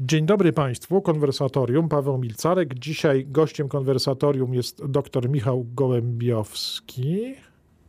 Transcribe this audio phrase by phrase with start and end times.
[0.00, 2.74] Dzień dobry Państwu, konwersatorium, Paweł Milcarek.
[2.74, 7.34] Dzisiaj gościem konwersatorium jest dr Michał Gołębiowski,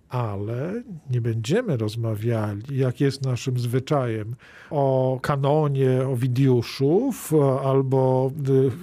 [0.09, 4.35] ale nie będziemy rozmawiali, jak jest naszym zwyczajem,
[4.69, 7.33] o kanonie Owidiuszów,
[7.63, 8.31] albo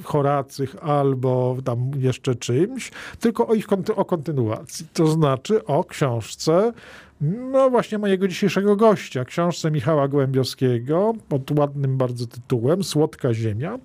[0.04, 2.90] Horacych, albo tam jeszcze czymś,
[3.20, 3.66] tylko o ich
[3.96, 6.72] o kontynuacji, to znaczy o książce
[7.20, 13.78] no właśnie mojego dzisiejszego gościa, książce Michała Gołębiowskiego pod ładnym bardzo tytułem Słodka Ziemia.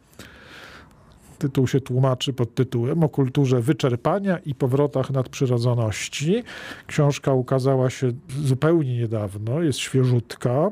[1.38, 6.44] Tytuł się tłumaczy pod tytułem o kulturze wyczerpania i powrotach nadprzyrodzoności.
[6.88, 8.12] Książka ukazała się
[8.44, 10.72] zupełnie niedawno, jest świeżutka.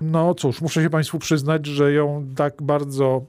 [0.00, 3.22] No cóż, muszę się Państwu przyznać, że ją tak bardzo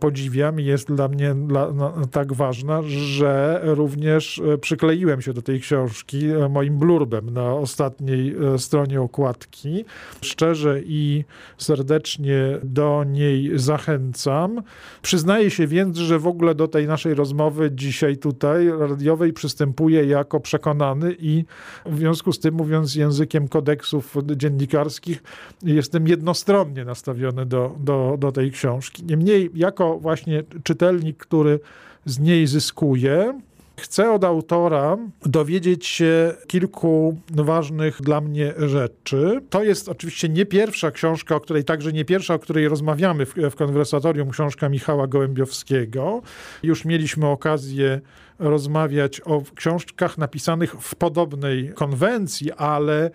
[0.00, 5.42] podziwiam i jest dla mnie dla, no, tak ważna, że również e, przykleiłem się do
[5.42, 9.84] tej książki e, moim blurbem na ostatniej stronie okładki.
[10.22, 11.24] Szczerze i
[11.58, 14.62] serdecznie do niej zachęcam.
[15.02, 20.40] Przyznaję się więc, że w ogóle do tej naszej rozmowy dzisiaj tutaj radiowej przystępuję jako
[20.40, 21.44] przekonany i
[21.86, 25.22] w związku z tym, mówiąc językiem kodeksów dziennikarskich,
[25.62, 29.04] jestem jednostronnie nastawiony do, do, do tej książki.
[29.04, 31.60] Niemniej jako właśnie czytelnik, który
[32.04, 33.34] z niej zyskuje,
[33.76, 39.40] Chcę od autora dowiedzieć się kilku ważnych dla mnie rzeczy.
[39.50, 43.34] To jest oczywiście nie pierwsza książka, o której także nie pierwsza, o której rozmawiamy w,
[43.34, 46.22] w konwersatorium, książka Michała Gołębiowskiego.
[46.62, 48.00] Już mieliśmy okazję
[48.38, 53.10] rozmawiać o książkach napisanych w podobnej konwencji, ale,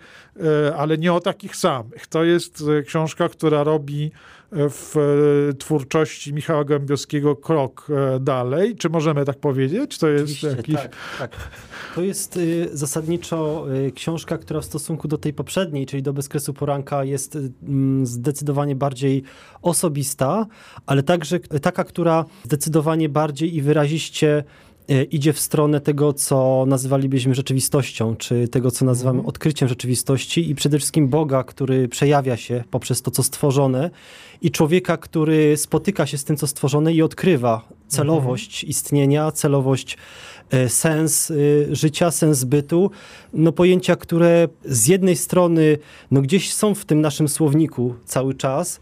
[0.66, 2.06] e, ale nie o takich samych.
[2.06, 4.10] To jest e, książka, która robi
[4.52, 8.76] w e, twórczości Michała Gębiowskiego krok e, dalej.
[8.76, 9.98] Czy możemy tak powiedzieć?
[9.98, 10.74] To jest Oczywiście, jakiś...
[10.74, 11.36] Tak, tak.
[11.94, 16.54] To jest y, zasadniczo y, książka, która w stosunku do tej poprzedniej, czyli do Bezkresu
[16.54, 17.52] Poranka jest y,
[18.02, 19.22] zdecydowanie bardziej
[19.62, 20.46] osobista,
[20.86, 24.44] ale także taka, która zdecydowanie bardziej i wyraziście
[25.10, 29.28] idzie w stronę tego, co nazywalibyśmy rzeczywistością, czy tego, co nazywamy mhm.
[29.28, 33.90] odkryciem rzeczywistości i przede wszystkim Boga, który przejawia się poprzez to, co stworzone
[34.42, 38.70] i człowieka, który spotyka się z tym, co stworzone i odkrywa celowość mhm.
[38.70, 39.96] istnienia, celowość
[40.50, 41.34] e, sens e,
[41.74, 42.90] życia, sens bytu,
[43.32, 45.78] no pojęcia, które z jednej strony
[46.10, 48.80] no gdzieś są w tym naszym słowniku cały czas,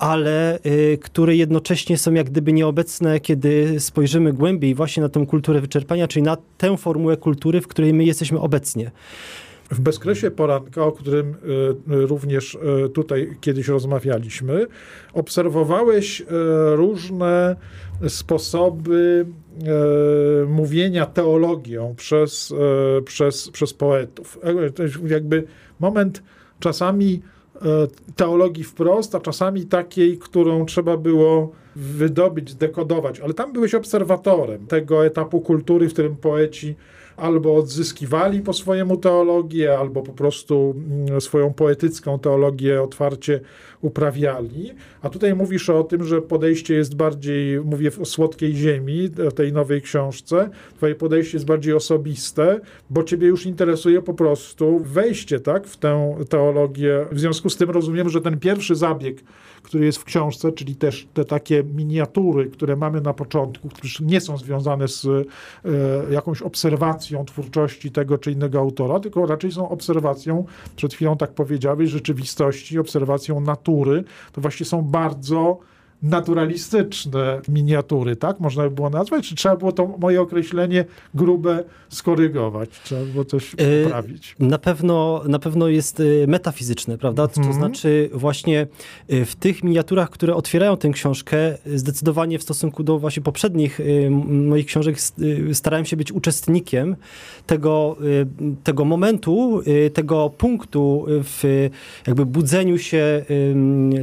[0.00, 5.60] ale y, które jednocześnie są jak gdyby nieobecne, kiedy spojrzymy głębiej właśnie na tę kulturę
[5.60, 8.90] wyczerpania, czyli na tę formułę kultury, w której my jesteśmy obecnie.
[9.70, 14.66] W bezkresie poranka, o którym y, również y, tutaj kiedyś rozmawialiśmy,
[15.12, 16.22] obserwowałeś
[16.72, 17.56] różne
[18.08, 19.26] sposoby
[20.46, 22.54] mówienia teologią przez,
[23.04, 24.38] przez, przez poetów.
[24.78, 25.44] Jest jakby
[25.80, 26.22] moment
[26.60, 27.39] czasami E,
[28.16, 33.20] teologii wprost, a czasami takiej, którą trzeba było wydobyć, dekodować.
[33.20, 36.74] Ale tam byłeś obserwatorem tego etapu kultury, w którym poeci
[37.20, 43.40] albo odzyskiwali po swojemu teologię, albo po prostu mm, swoją poetycką teologię otwarcie
[43.80, 44.70] uprawiali.
[45.02, 49.82] A tutaj mówisz o tym, że podejście jest bardziej, mówię o słodkiej ziemi, tej nowej
[49.82, 52.60] książce, twoje podejście jest bardziej osobiste,
[52.90, 57.06] bo ciebie już interesuje po prostu wejście tak, w tę teologię.
[57.12, 59.22] W związku z tym rozumiem, że ten pierwszy zabieg,
[59.62, 64.20] który jest w książce, czyli też te takie miniatury, które mamy na początku, które nie
[64.20, 65.24] są związane z e,
[66.12, 70.44] jakąś obserwacją twórczości tego czy innego autora, tylko raczej są obserwacją,
[70.76, 74.04] przed chwilą tak powiedziałeś, rzeczywistości, obserwacją natury.
[74.32, 75.58] To właśnie są bardzo
[76.02, 78.40] naturalistyczne miniatury, tak?
[78.40, 79.28] Można by było nazwać?
[79.28, 80.84] Czy trzeba było to moje określenie
[81.14, 82.70] grube skorygować?
[82.84, 84.36] Trzeba było coś e, poprawić?
[84.38, 87.28] Na pewno, na pewno jest e, metafizyczne, prawda?
[87.28, 87.52] To mm.
[87.52, 88.66] znaczy właśnie
[89.08, 93.80] e, w tych miniaturach, które otwierają tę książkę, zdecydowanie w stosunku do właśnie poprzednich
[94.28, 94.96] moich książek
[95.52, 96.96] starałem się być uczestnikiem
[97.46, 97.96] tego,
[98.64, 99.62] tego momentu,
[99.92, 101.68] tego punktu w
[102.06, 103.24] jakby budzeniu się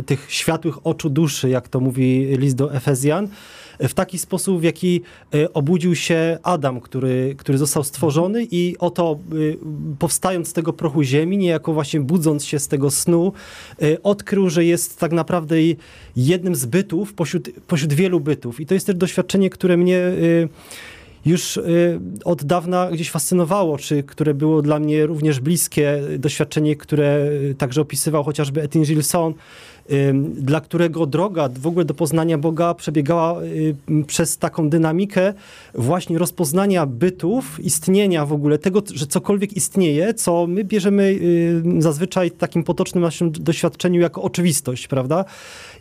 [0.05, 3.27] tych światłych oczu duszy, jak to mówi list do Efezjan,
[3.79, 5.01] w taki sposób, w jaki
[5.33, 9.35] e, obudził się Adam, który, który został stworzony i oto e,
[9.99, 13.33] powstając z tego prochu ziemi, niejako właśnie budząc się z tego snu,
[13.81, 15.55] e, odkrył, że jest tak naprawdę
[16.15, 18.59] jednym z bytów pośród, pośród wielu bytów.
[18.59, 20.01] I to jest też doświadczenie, które mnie
[21.25, 21.59] już
[22.25, 28.23] od dawna gdzieś fascynowało, czy które było dla mnie również bliskie, doświadczenie, które także opisywał
[28.23, 29.33] chociażby Etienne Gilson,
[30.33, 33.41] dla którego droga w ogóle do poznania Boga przebiegała
[34.07, 35.33] przez taką dynamikę
[35.75, 41.19] właśnie rozpoznania bytów, istnienia w ogóle tego, że cokolwiek istnieje, co my bierzemy
[41.79, 45.25] zazwyczaj w takim potocznym naszym doświadczeniu jako oczywistość, prawda?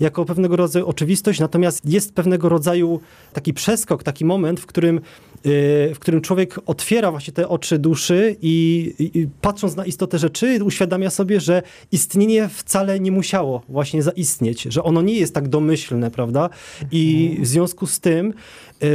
[0.00, 3.00] Jako pewnego rodzaju oczywistość, natomiast jest pewnego rodzaju
[3.32, 5.00] taki przeskok, taki moment, w którym
[5.44, 11.10] w którym człowiek otwiera właśnie te oczy duszy i, i, patrząc na istotę rzeczy, uświadamia
[11.10, 11.62] sobie, że
[11.92, 16.50] istnienie wcale nie musiało właśnie zaistnieć, że ono nie jest tak domyślne, prawda?
[16.92, 18.34] I w związku z tym, y,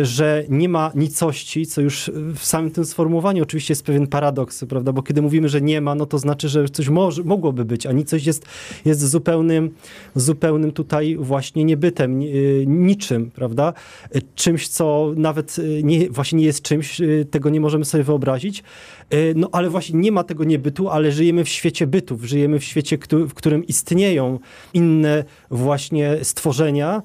[0.04, 4.94] że nie ma nicości, co już w samym tym sformułowaniu oczywiście jest pewien paradoks, prawda?
[4.94, 7.92] Bo kiedy mówimy, że nie ma, no to znaczy, że coś może, mogłoby być, a
[7.92, 8.46] nicość jest,
[8.86, 9.72] jest zupełnym,
[10.16, 13.74] zupełnym tutaj właśnie niebytem, y, niczym, prawda?
[14.36, 18.64] Czymś, co nawet nie, właśnie nie jest czymś, y, tego nie możemy sobie wyobrazić.
[19.14, 22.64] Y, no ale właśnie nie ma tego niebytu, ale żyjemy w świecie bytów, żyjemy w
[22.64, 24.40] świecie, w którym istnieją
[24.74, 27.02] inne właśnie stworzenia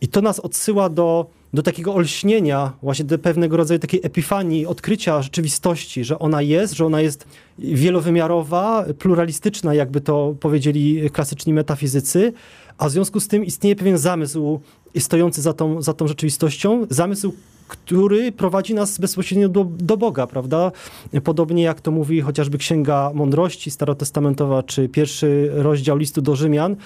[0.00, 5.22] i to nas odsyła do, do takiego olśnienia, właśnie do pewnego rodzaju takiej epifanii, odkrycia
[5.22, 7.26] rzeczywistości, że ona jest, że ona jest
[7.58, 12.32] wielowymiarowa, pluralistyczna, jakby to powiedzieli klasyczni metafizycy,
[12.78, 14.60] a w związku z tym istnieje pewien zamysł
[14.98, 17.32] stojący za tą, za tą rzeczywistością, zamysł,
[17.68, 20.72] który prowadzi nas bezpośrednio do, do Boga, prawda?
[21.24, 26.76] Podobnie jak to mówi chociażby Księga Mądrości Starotestamentowa, czy pierwszy rozdział listu do Rzymian,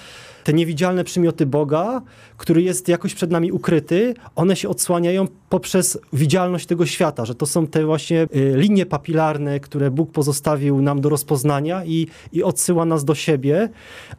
[0.43, 2.01] te niewidzialne przymioty Boga,
[2.37, 7.45] który jest jakoś przed nami ukryty, one się odsłaniają poprzez widzialność tego świata, że to
[7.45, 12.85] są te właśnie y, linie papilarne, które Bóg pozostawił nam do rozpoznania i, i odsyła
[12.85, 13.69] nas do siebie,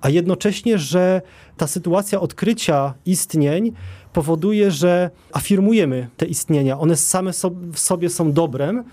[0.00, 1.22] a jednocześnie, że
[1.56, 3.72] ta sytuacja odkrycia istnień
[4.12, 6.78] powoduje, że afirmujemy te istnienia.
[6.78, 7.32] One same
[7.72, 8.84] w sobie są dobrem,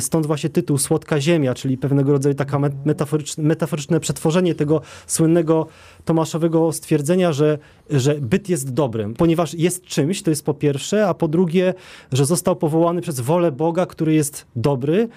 [0.00, 5.66] Stąd właśnie tytuł Słodka Ziemia, czyli pewnego rodzaju taka metaforyczne, metaforyczne przetworzenie tego słynnego
[6.04, 7.58] Tomaszowego stwierdzenia, że,
[7.90, 11.74] że byt jest dobrem, ponieważ jest czymś, to jest po pierwsze, a po drugie,
[12.12, 15.08] że został powołany przez wolę Boga, który jest dobry.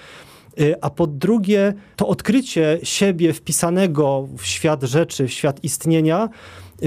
[0.60, 6.30] Y, a po drugie, to odkrycie siebie wpisanego w świat rzeczy, w świat istnienia,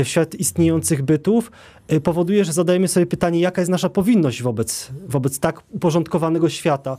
[0.05, 1.51] w świat istniejących bytów,
[1.93, 6.97] y, powoduje, że zadajemy sobie pytanie, jaka jest nasza powinność wobec, wobec tak uporządkowanego świata.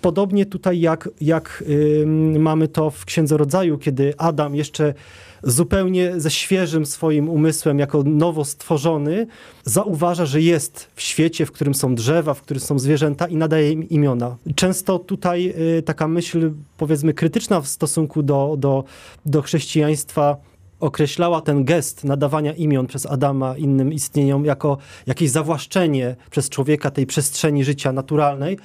[0.00, 2.06] Podobnie tutaj jak, jak yy,
[2.38, 4.94] mamy to w Księdze Rodzaju, kiedy Adam jeszcze
[5.42, 9.26] zupełnie ze świeżym swoim umysłem, jako nowo stworzony,
[9.64, 13.72] zauważa, że jest w świecie, w którym są drzewa, w którym są zwierzęta i nadaje
[13.72, 14.36] im imiona.
[14.54, 18.84] Często tutaj y, taka myśl, powiedzmy, krytyczna w stosunku do, do,
[19.26, 20.36] do chrześcijaństwa
[20.80, 27.06] określała ten gest nadawania imion przez Adama innym istnieniom jako jakieś zawłaszczenie przez człowieka tej
[27.06, 28.58] przestrzeni życia naturalnej,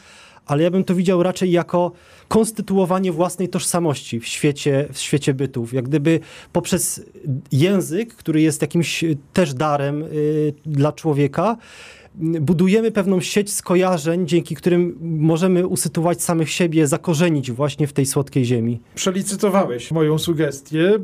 [0.45, 1.91] ale ja bym to widział raczej jako
[2.27, 5.73] konstytuowanie własnej tożsamości w świecie, w świecie bytów.
[5.73, 6.19] Jak gdyby
[6.51, 7.01] poprzez
[7.51, 11.57] język, który jest jakimś też darem y, dla człowieka,
[12.15, 18.45] budujemy pewną sieć skojarzeń, dzięki którym możemy usytuować samych siebie, zakorzenić właśnie w tej słodkiej
[18.45, 18.79] ziemi.
[18.95, 20.99] Przelicytowałeś moją sugestię,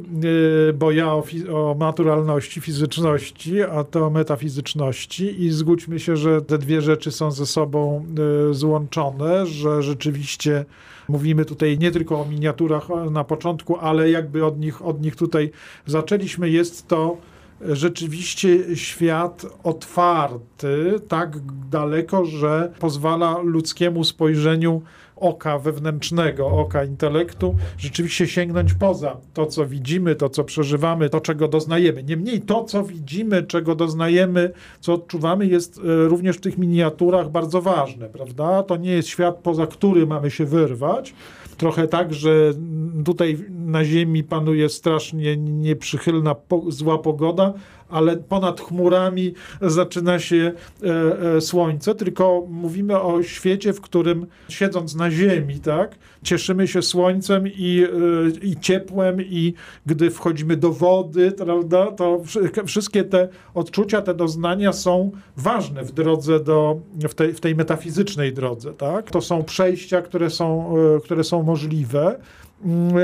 [0.69, 1.23] y, bo ja o,
[1.53, 7.45] o naturalności, fizyczności, a to metafizyczności i zgódźmy się, że te dwie rzeczy są ze
[7.45, 8.05] sobą
[8.49, 10.65] y, złączone, że rzeczywiście
[11.09, 15.51] mówimy tutaj nie tylko o miniaturach na początku, ale jakby od nich, od nich tutaj
[15.85, 16.49] zaczęliśmy.
[16.49, 17.17] Jest to
[17.61, 21.37] rzeczywiście świat otwarty tak
[21.71, 24.81] daleko, że pozwala ludzkiemu spojrzeniu
[25.19, 31.47] oka wewnętrznego, oka intelektu, rzeczywiście sięgnąć poza to, co widzimy, to, co przeżywamy, to, czego
[31.47, 32.03] doznajemy.
[32.03, 37.61] Niemniej to, co widzimy, czego doznajemy, co odczuwamy, jest e, również w tych miniaturach bardzo
[37.61, 38.63] ważne, prawda?
[38.63, 41.13] To nie jest świat, poza który mamy się wyrwać,
[41.59, 42.53] trochę tak, że
[43.05, 46.35] tutaj na Ziemi panuje strasznie nieprzychylna,
[46.67, 47.53] zła pogoda,
[47.89, 50.51] ale ponad chmurami zaczyna się
[50.83, 56.81] e, e, słońce, tylko mówimy o świecie, w którym siedząc na ziemi, tak, cieszymy się
[56.81, 57.85] słońcem i,
[58.43, 59.53] e, i ciepłem i
[59.85, 62.21] gdy wchodzimy do wody, prawda, to
[62.65, 66.79] wszystkie te odczucia, te doznania są ważne w drodze do,
[67.09, 69.11] w tej, w tej metafizycznej drodze, tak.
[69.11, 72.19] To są przejścia, które są, które są możliwe.
[72.65, 72.95] Mm,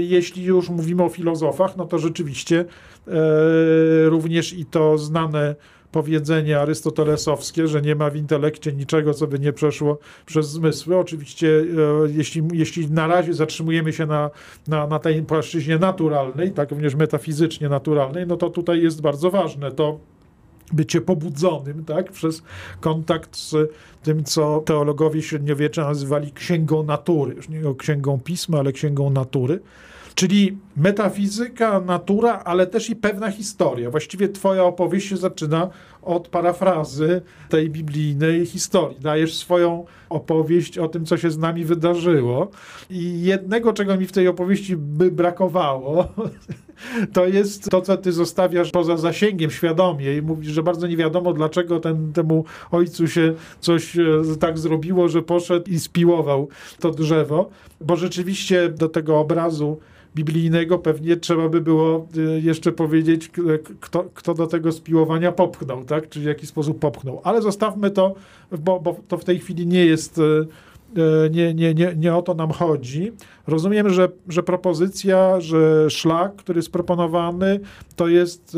[0.00, 2.64] jeśli już mówimy o filozofach, no to rzeczywiście
[3.08, 5.54] E, również i to znane
[5.92, 10.98] powiedzenie arystotelesowskie, że nie ma w intelekcie niczego, co by nie przeszło przez zmysły.
[10.98, 14.30] Oczywiście, e, jeśli, jeśli na razie zatrzymujemy się na,
[14.68, 19.72] na, na tej płaszczyźnie naturalnej, tak również metafizycznie naturalnej, no to tutaj jest bardzo ważne
[19.72, 19.98] to
[20.72, 22.42] bycie pobudzonym tak, przez
[22.80, 23.54] kontakt z
[24.02, 27.34] tym, co teologowie średniowiecza nazywali księgą natury.
[27.34, 29.60] Już nie księgą pisma, ale księgą natury.
[30.14, 33.90] Czyli metafizyka, natura, ale też i pewna historia.
[33.90, 35.68] Właściwie twoja opowieść się zaczyna
[36.02, 39.00] od parafrazy tej biblijnej historii.
[39.00, 42.50] Dajesz swoją opowieść o tym, co się z nami wydarzyło.
[42.90, 46.08] I jednego, czego mi w tej opowieści by brakowało,
[47.14, 51.32] to jest to, co ty zostawiasz poza zasięgiem świadomie i mówisz, że bardzo nie wiadomo,
[51.32, 54.02] dlaczego ten, temu ojcu się coś e,
[54.40, 56.48] tak zrobiło, że poszedł i spiłował
[56.80, 57.50] to drzewo,
[57.80, 59.78] bo rzeczywiście do tego obrazu
[60.14, 63.30] biblijnego pewnie trzeba by było y, jeszcze powiedzieć,
[63.80, 66.08] kto, kto do tego spiłowania popchnął, tak?
[66.08, 67.20] Czy w jaki sposób popchnął.
[67.24, 68.14] Ale zostawmy to,
[68.58, 70.46] bo, bo to w tej chwili nie jest y,
[71.30, 73.12] nie, nie, nie, nie o to nam chodzi.
[73.46, 77.60] Rozumiem, że, że propozycja, że szlak, który jest proponowany,
[77.96, 78.56] to jest,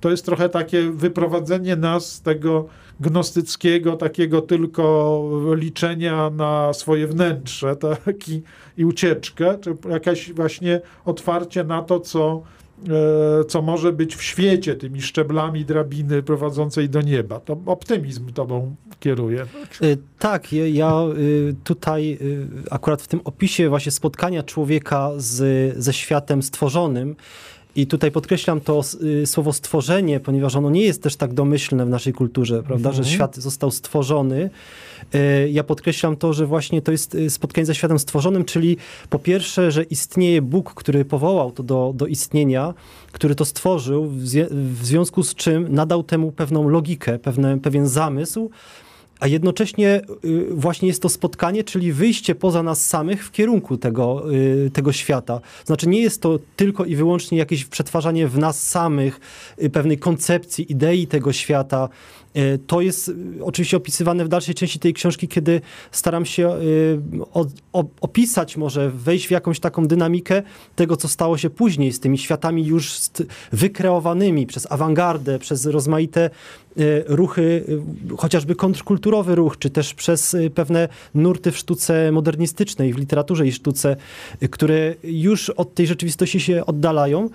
[0.00, 2.68] to jest trochę takie wyprowadzenie nas z tego
[3.00, 8.42] gnostyckiego, takiego tylko liczenia na swoje wnętrze taki,
[8.76, 12.42] i ucieczkę, czy jakaś właśnie otwarcie na to, co,
[13.40, 17.40] e, co może być w świecie tymi szczeblami drabiny prowadzącej do nieba.
[17.40, 19.42] To optymizm tobą kieruje.
[19.42, 19.46] E,
[20.18, 21.14] tak, ja e,
[21.64, 22.18] tutaj
[22.70, 27.16] akurat w tym opisie właśnie spotkania człowieka z, ze światem stworzonym,
[27.76, 31.88] i tutaj podkreślam to y, słowo stworzenie, ponieważ ono nie jest też tak domyślne w
[31.88, 33.04] naszej kulturze, prawda, mhm.
[33.04, 34.50] że świat został stworzony.
[35.14, 38.76] Y, ja podkreślam to, że właśnie to jest y, spotkanie ze światem stworzonym, czyli
[39.10, 42.74] po pierwsze, że istnieje Bóg, który powołał to do, do istnienia,
[43.12, 48.50] który to stworzył, w, w związku z czym nadał temu pewną logikę, pewne, pewien zamysł,
[49.20, 54.34] a jednocześnie y, właśnie jest to spotkanie, czyli wyjście poza nas samych w kierunku tego,
[54.34, 55.40] y, tego świata.
[55.64, 59.20] Znaczy nie jest to tylko i wyłącznie jakieś przetwarzanie w nas samych
[59.62, 61.88] y, pewnej koncepcji, idei tego świata,
[62.66, 65.60] to jest e, oczywiście opisywane w dalszej części tej książki, kiedy
[65.92, 66.58] staram się e,
[68.00, 70.42] opisać, może wejść w jakąś taką dynamikę
[70.76, 72.92] tego, co stało się później z tymi światami już
[73.52, 76.30] wykreowanymi przez awangardę, przez rozmaite
[77.06, 77.64] ruchy,
[78.18, 83.96] chociażby kontrkulturowy ruch, czy też przez pewne nurty w sztuce modernistycznej, w literaturze i sztuce,
[84.50, 87.28] które już od tej rzeczywistości się oddalają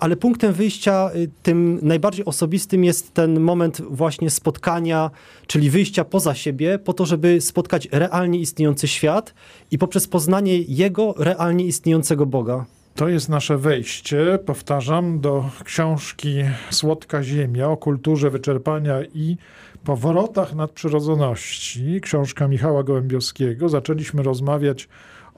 [0.00, 5.10] ale punktem wyjścia y, tym najbardziej osobistym jest ten moment właśnie spotkania,
[5.46, 9.34] czyli wyjścia poza siebie, po to, żeby spotkać realnie istniejący świat
[9.70, 12.64] i poprzez poznanie jego realnie istniejącego Boga.
[12.94, 16.34] To jest nasze wejście, powtarzam, do książki
[16.70, 19.36] Słodka Ziemia o kulturze wyczerpania i
[19.84, 22.00] powrotach nadprzyrodzoności.
[22.00, 23.68] Książka Michała Gołębiowskiego.
[23.68, 24.88] Zaczęliśmy rozmawiać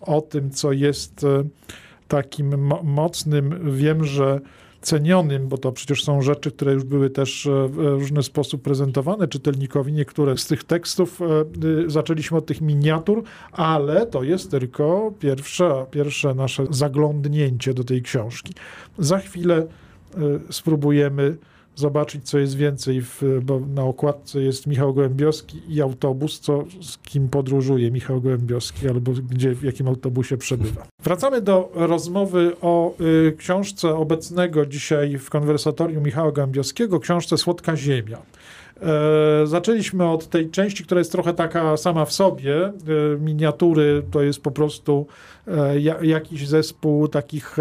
[0.00, 1.44] o tym, co jest e,
[2.08, 4.40] takim mo mocnym, wiem, że
[4.80, 9.28] cenionym, bo to przecież są rzeczy, które już były też e, w różny sposób prezentowane
[9.28, 9.92] czytelnikowi.
[9.92, 11.24] Niektóre z tych tekstów e,
[11.66, 13.22] y, zaczęliśmy od tych miniatur,
[13.52, 18.54] ale to jest tylko pierwsze, pierwsze nasze zaglądnięcie do tej książki.
[18.98, 20.18] Za chwilę e,
[20.50, 21.36] spróbujemy
[21.78, 26.98] zobaczyć, co jest więcej, w, bo na okładce jest Michał Gołębioski i autobus, co, z
[26.98, 30.86] kim podróżuje Michał Gołębioski, albo gdzie, w jakim autobusie przebywa.
[31.02, 38.18] Wracamy do rozmowy o y, książce obecnego dzisiaj w konwersatorium Michała Gołębioskiego, książce Słodka Ziemia.
[38.82, 42.64] E, zaczęliśmy od tej części, która jest trochę taka sama w sobie.
[42.64, 42.72] E,
[43.20, 45.06] miniatury to jest po prostu
[45.46, 47.56] e, jakiś zespół takich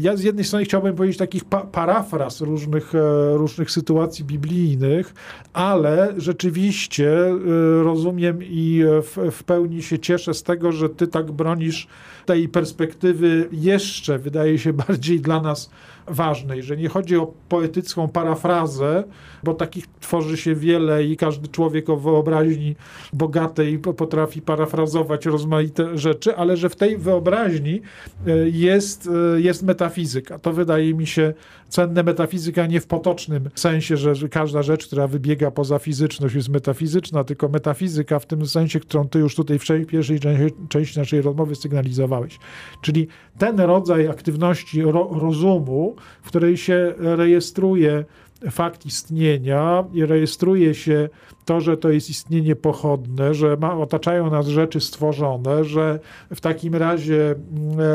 [0.00, 2.98] ja z jednej strony chciałbym powiedzieć takich pa parafraz różnych, e,
[3.36, 5.14] różnych sytuacji biblijnych,
[5.52, 7.36] ale rzeczywiście e,
[7.82, 11.86] rozumiem i w, w pełni się cieszę z tego, że ty tak bronisz
[12.26, 15.70] tej perspektywy jeszcze, wydaje się, bardziej dla nas
[16.06, 19.04] ważnej, że nie chodzi o poetycką parafrazę,
[19.42, 22.76] bo takich tworzy się wiele i każdy człowiek o wyobraźni
[23.12, 27.80] bogatej potrafi parafrazować rozmaite rzeczy, ale że w tej wyobraźni
[28.26, 30.38] e, jest, e, jest metafizyka.
[30.38, 31.34] To wydaje mi się
[31.68, 37.24] cenne metafizyka nie w potocznym sensie, że każda rzecz, która wybiega poza fizyczność jest metafizyczna,
[37.24, 40.20] tylko metafizyka w tym sensie, którą ty już tutaj w pierwszej
[40.68, 42.38] części naszej rozmowy sygnalizowałeś.
[42.80, 43.08] Czyli
[43.38, 48.04] ten rodzaj aktywności ro rozumu, w której się rejestruje
[48.50, 51.08] fakt istnienia i rejestruje się
[51.44, 55.98] to, że to jest istnienie pochodne, że ma, otaczają nas rzeczy stworzone, że
[56.34, 57.34] w takim razie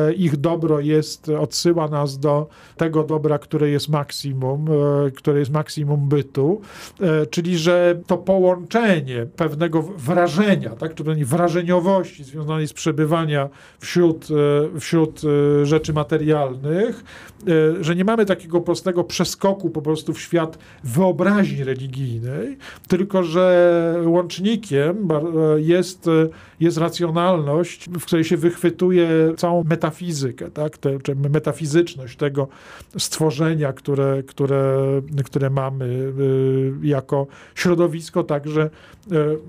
[0.10, 4.66] e, ich dobro jest, odsyła nas do tego dobra, które jest maksimum,
[5.08, 6.62] e, które jest maksimum bytu,
[7.02, 14.28] e, czyli że to połączenie pewnego wrażenia, tak, czy wrażeniowości związanej z przebywania wśród,
[14.80, 15.22] wśród
[15.64, 17.04] rzeczy materialnych,
[17.82, 23.96] że nie mamy takiego prostego przeskoku po prostu w świat świat wyobraźni religijnej, tylko że
[24.06, 25.08] łącznikiem
[25.58, 26.10] jest,
[26.60, 30.78] jest racjonalność, w której się wychwytuje całą metafizykę, tak?
[30.78, 32.48] Te, czy metafizyczność tego
[32.98, 34.76] stworzenia, które, które,
[35.26, 38.70] które mamy y, jako środowisko także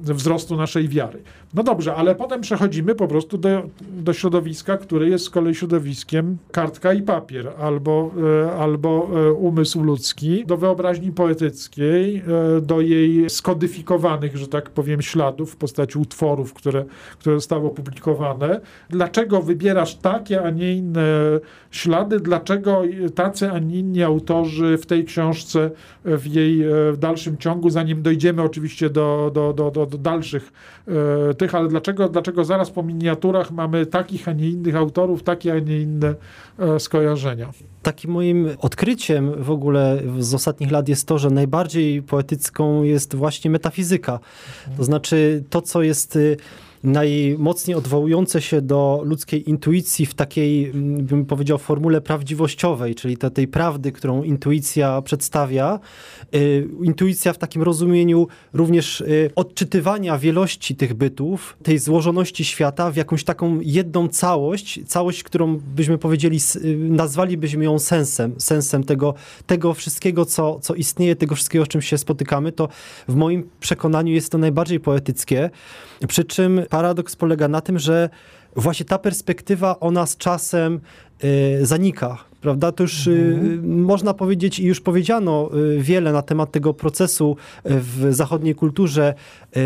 [0.08, 1.22] y, wzrostu naszej wiary.
[1.54, 6.38] No dobrze, ale potem przechodzimy po prostu do, do środowiska, które jest z kolei środowiskiem
[6.52, 8.10] kartka i papier, albo,
[8.44, 12.22] e, albo umysł ludzki, do wyobraźni poetyckiej,
[12.62, 16.84] do jej skodyfikowanych, że tak powiem, śladów w postaci utworów, które,
[17.18, 18.60] które zostały opublikowane.
[18.90, 21.02] Dlaczego wybierasz takie, a nie inne
[21.70, 22.20] ślady?
[22.20, 22.82] Dlaczego
[23.14, 25.70] tacy, a nie inni autorzy w tej książce,
[26.04, 30.52] w jej w dalszym ciągu, zanim dojdziemy oczywiście do, do, do, do, do dalszych
[31.38, 35.58] tych, ale dlaczego, dlaczego zaraz po miniaturach mamy takich, a nie innych autorów, takie, a
[35.58, 36.14] nie inne
[36.58, 37.50] e, skojarzenia?
[37.82, 43.50] Takim moim odkryciem w ogóle z ostatnich lat jest to, że najbardziej poetycką jest właśnie
[43.50, 44.18] metafizyka.
[44.76, 46.36] To znaczy to, co jest y,
[46.84, 53.30] najmocniej odwołujące się do ludzkiej intuicji w takiej, mm, bym powiedział, formule prawdziwościowej, czyli te,
[53.30, 55.80] tej prawdy, którą intuicja przedstawia.
[56.34, 62.96] Y, intuicja w takim rozumieniu również y, odczytywania wielości tych bytów, tej złożoności świata w
[62.96, 69.14] jakąś taką jedną całość, całość, którą byśmy powiedzieli, y, nazwalibyśmy ją sensem, sensem tego,
[69.46, 72.68] tego wszystkiego, co, co istnieje, tego wszystkiego, z czym się spotykamy, to
[73.08, 75.50] w moim przekonaniu jest to najbardziej poetyckie.
[76.08, 78.08] Przy czym paradoks polega na tym, że
[78.56, 80.80] właśnie ta perspektywa, ona z czasem
[81.24, 82.18] y, zanika.
[82.40, 82.72] Prawda?
[82.72, 83.82] To już y, mhm.
[83.82, 89.14] można powiedzieć i już powiedziano y, wiele na temat tego procesu w zachodniej kulturze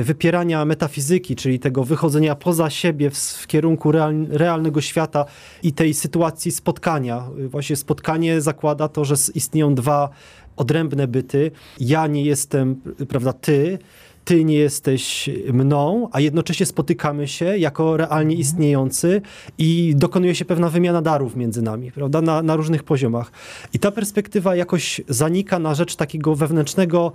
[0.03, 5.25] wypierania metafizyki, czyli tego wychodzenia poza siebie w, w kierunku real, realnego świata
[5.63, 7.25] i tej sytuacji spotkania.
[7.49, 10.09] Właśnie spotkanie zakłada to, że istnieją dwa
[10.57, 11.51] odrębne byty.
[11.81, 13.79] Ja nie jestem, prawda, ty,
[14.25, 19.23] ty nie jesteś mną, a jednocześnie spotykamy się jako realnie istniejący
[19.59, 23.33] i dokonuje się pewna wymiana darów między nami, prawda, na, na różnych poziomach.
[23.73, 27.13] I ta perspektywa jakoś zanika na rzecz takiego wewnętrznego,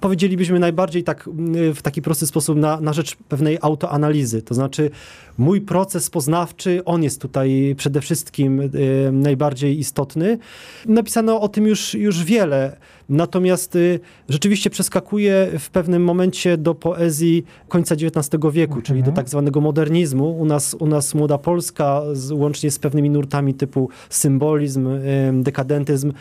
[0.00, 1.28] powiedzielibyśmy najbardziej tak
[1.74, 4.42] w taki prosty sposób na, na rzecz pewnej autoanalizy.
[4.42, 4.90] To znaczy
[5.38, 8.70] mój proces poznawczy, on jest tutaj przede wszystkim
[9.12, 10.38] najbardziej istotny.
[10.86, 12.76] Napisano o tym już, już wiele.
[13.08, 18.82] Natomiast y, rzeczywiście przeskakuje w pewnym momencie do poezji końca XIX wieku, mhm.
[18.82, 19.16] czyli do mhm.
[19.16, 20.38] tak zwanego modernizmu.
[20.38, 24.88] U nas, u nas Młoda Polska, z, łącznie z pewnymi nurtami typu symbolizm,
[25.32, 26.12] dekadentyzm.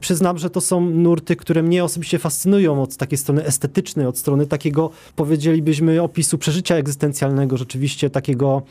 [0.00, 4.46] Przyznam, że to są nurty, które mnie osobiście fascynują od takiej strony estetycznej, od strony
[4.46, 8.62] takiego, powiedzielibyśmy, opisu przeżycia egzystencjalnego, rzeczywiście takiego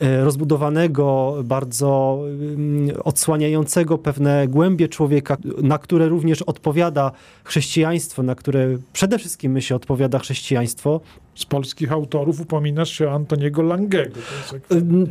[0.00, 7.12] rozbudowanego, bardzo mm, odsłaniającego pewne głębie człowieka, na które również odpowiada
[7.44, 11.00] chrześcijaństwo, na które przede wszystkim myślę odpowiada chrześcijaństwo
[11.36, 14.20] z polskich autorów upominasz się o Antoniego Langego.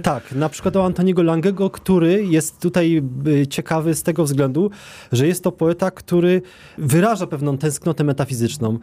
[0.04, 4.72] Tak, na przykład o Antoniego Langego, który jest tutaj y, ciekawy z tego względu,
[5.12, 6.42] że jest to poeta, który
[6.78, 8.80] wyraża pewną tęsknotę metafizyczną.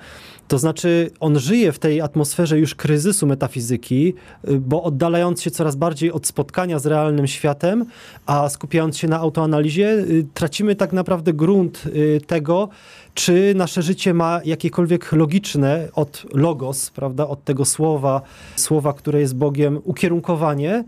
[0.49, 4.15] To znaczy, on żyje w tej atmosferze już kryzysu metafizyki,
[4.49, 7.85] y, bo oddalając się coraz bardziej od spotkania z realnym światem,
[8.27, 11.83] a skupiając się na autoanalizie, y, tracimy tak naprawdę grunt
[12.27, 12.69] tego,
[13.15, 18.23] czy nasze życie ma jakiekolwiek logiczne od logos, prawda, od tego słowa,
[18.57, 20.85] słowa, które jest Bogiem, ukierunkowanie.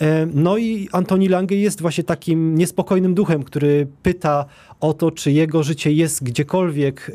[0.00, 4.44] E, no i Antoni Lange jest właśnie takim niespokojnym duchem, który pyta
[4.80, 7.12] o to, czy jego życie jest gdziekolwiek,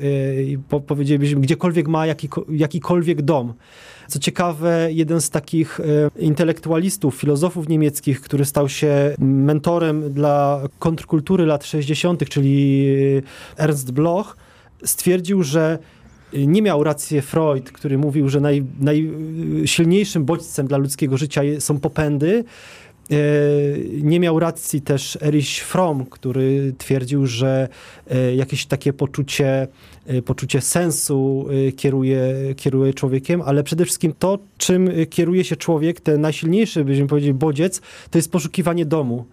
[0.72, 2.06] e, powiedzielibyśmy, gdziekolwiek ma
[2.50, 3.54] jakikolwiek dom.
[4.08, 5.84] Co ciekawe, jeden z takich e,
[6.20, 12.88] intelektualistów, filozofów niemieckich, który stał się mentorem dla kontrkultury lat 60., czyli
[13.58, 14.38] Ernst Bloch,
[14.86, 15.80] stwierdził, że
[16.34, 22.44] nie miał racji Freud, który mówił, że naj, najsilniejszym bodźcem dla ludzkiego życia są popędy.
[23.12, 23.16] E,
[24.02, 27.68] nie miał racji też Erich Fromm, który twierdził, że
[28.12, 29.68] e, jakieś takie poczucie,
[30.06, 36.22] e, poczucie sensu kieruje, kieruje człowiekiem, ale przede wszystkim to, czym kieruje się człowiek, ten
[36.22, 39.26] najsilniejszy, byśmy powiedzieli, bodziec, to jest poszukiwanie domu.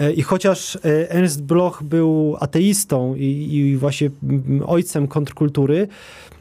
[0.00, 4.10] E, I chociaż e, Ernst Bloch był ateistą i, i właśnie
[4.66, 5.88] ojcem kontrkultury,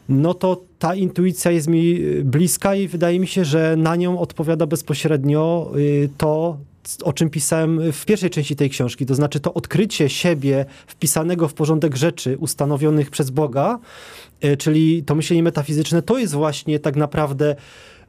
[0.09, 4.19] no to ta intuicja jest mi e, bliska i wydaje mi się, że na nią
[4.19, 5.71] odpowiada bezpośrednio
[6.17, 6.57] to,
[7.03, 11.53] o czym pisałem w pierwszej części tej książki, to znaczy to odkrycie siebie wpisanego w
[11.53, 13.79] porządek rzeczy ustanowionych przez Boga,
[14.57, 17.55] czyli to myślenie metafizyczne, to jest właśnie tak naprawdę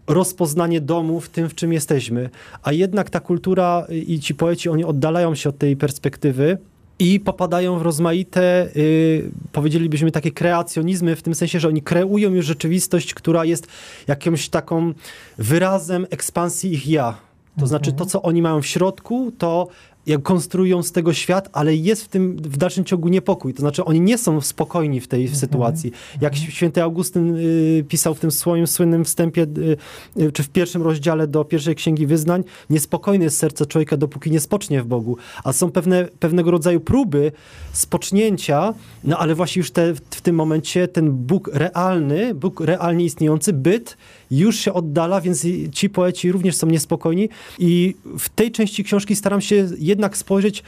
[0.06, 2.30] rozpoznanie domu w tym, w czym jesteśmy.
[2.62, 6.58] A jednak ta kultura i ci poeci, oni oddalają się od tej perspektywy
[6.98, 12.46] i popadają w rozmaite, y, powiedzielibyśmy, takie kreacjonizmy, w tym sensie, że oni kreują już
[12.46, 13.66] rzeczywistość, która jest
[14.06, 14.92] jakimś taką
[15.38, 17.14] wyrazem ekspansji ich ja.
[17.58, 19.68] To znaczy to, co oni mają w środku, to
[20.06, 23.54] jak konstruują z tego świat, ale jest w tym w dalszym ciągu niepokój.
[23.54, 25.92] To znaczy oni nie są spokojni w tej sytuacji.
[26.20, 29.76] Jak święty Augustyn y, pisał w tym swoim słynnym wstępie, y,
[30.22, 34.40] y, czy w pierwszym rozdziale do pierwszej księgi wyznań, niespokojne jest serce człowieka, dopóki nie
[34.40, 35.16] spocznie w Bogu.
[35.44, 37.32] A są pewne, pewnego rodzaju próby
[37.72, 43.52] spocznięcia, no ale właśnie już te, w tym momencie ten Bóg realny, Bóg realnie istniejący,
[43.52, 43.96] byt,
[44.32, 47.28] już się oddala, więc ci poeci również są niespokojni.
[47.58, 50.62] I w tej części książki staram się jednak spojrzeć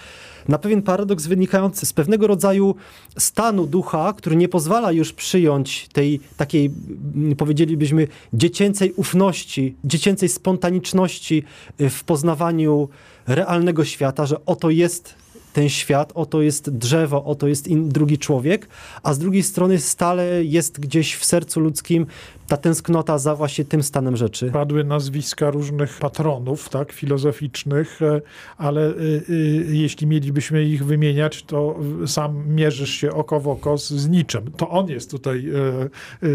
[0.48, 2.74] na pewien paradoks wynikający z pewnego rodzaju
[3.18, 6.70] stanu ducha, który nie pozwala już przyjąć tej takiej,
[7.14, 11.42] mm, powiedzielibyśmy, dziecięcej ufności, dziecięcej spontaniczności
[11.78, 12.88] w poznawaniu
[13.26, 15.14] realnego świata, że oto jest
[15.52, 18.68] ten świat, oto jest drzewo, oto jest in, drugi człowiek,
[19.02, 22.06] a z drugiej strony stale jest gdzieś w sercu ludzkim
[22.46, 24.50] ta tęsknota za właśnie tym stanem rzeczy.
[24.50, 28.20] Padły nazwiska różnych patronów, tak, filozoficznych, e,
[28.56, 31.76] ale y, y, jeśli mielibyśmy ich wymieniać, to
[32.06, 34.50] sam mierzysz się oko w oko z, z niczym.
[34.56, 35.44] To on jest tutaj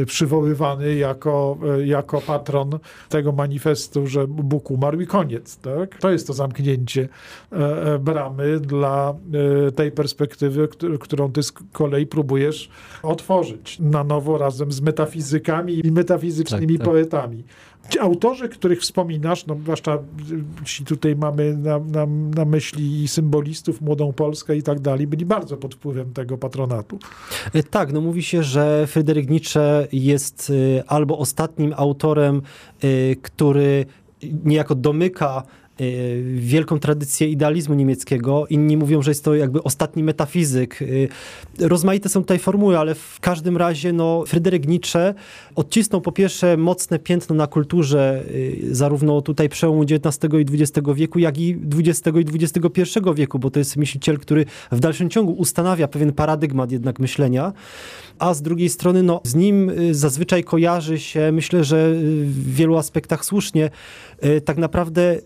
[0.05, 5.57] przywoływany jako, jako patron tego manifestu, że Bóg umarł i koniec.
[5.57, 5.97] Tak?
[5.97, 7.09] To jest to zamknięcie
[7.51, 9.15] e, bramy dla
[9.75, 10.67] tej perspektywy,
[10.99, 12.69] którą ty z kolei próbujesz
[13.03, 16.87] otworzyć na nowo razem z metafizykami i metafizycznymi tak, tak.
[16.87, 17.43] poetami.
[17.89, 19.97] Ci autorzy, których wspominasz, no zwłaszcza
[20.65, 25.25] ci tutaj mamy na, na, na, myśli i symbolistów, Młodą Polskę i tak dalej, byli
[25.25, 26.99] bardzo pod wpływem tego patronatu.
[27.53, 32.41] E, tak, no mówi się, że Fryderyk Nietzsche jest e, albo ostatnim autorem,
[33.21, 33.85] który
[34.43, 35.68] niejako domyka Y,
[36.35, 38.47] wielką tradycję idealizmu niemieckiego.
[38.49, 40.81] Inni mówią, że jest to jakby ostatni metafizyk.
[40.81, 41.09] Y,
[41.59, 45.13] rozmaite są tutaj formuły, ale w każdym razie no, Fryderyk Nietzsche
[45.55, 51.19] odcisnął po pierwsze mocne piętno na kulturze y, zarówno tutaj przełomu XIX i XX wieku,
[51.19, 55.87] jak i XX i XXI wieku, bo to jest myśliciel, który w dalszym ciągu ustanawia
[55.87, 57.53] pewien paradygmat jednak myślenia
[58.19, 63.25] a z drugiej strony no, z nim zazwyczaj kojarzy się, myślę, że w wielu aspektach
[63.25, 63.69] słusznie,
[64.45, 65.17] tak naprawdę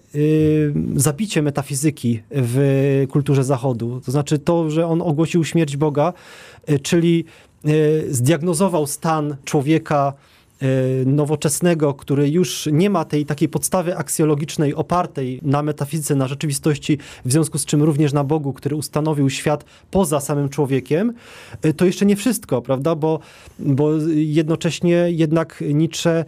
[0.95, 4.01] zabicie metafizyki w kulturze Zachodu.
[4.06, 6.13] To znaczy to, że on ogłosił śmierć Boga,
[6.69, 7.25] y, czyli
[7.67, 10.13] y, zdiagnozował stan człowieka
[11.06, 17.32] nowoczesnego, który już nie ma tej takiej podstawy aksjologicznej opartej na metafizyce, na rzeczywistości, w
[17.32, 21.13] związku z czym również na Bogu, który ustanowił świat poza samym człowiekiem,
[21.62, 22.95] e, to jeszcze nie wszystko, prawda?
[22.95, 23.19] Bo,
[23.60, 26.26] bo jednocześnie jednak Nietzsche e,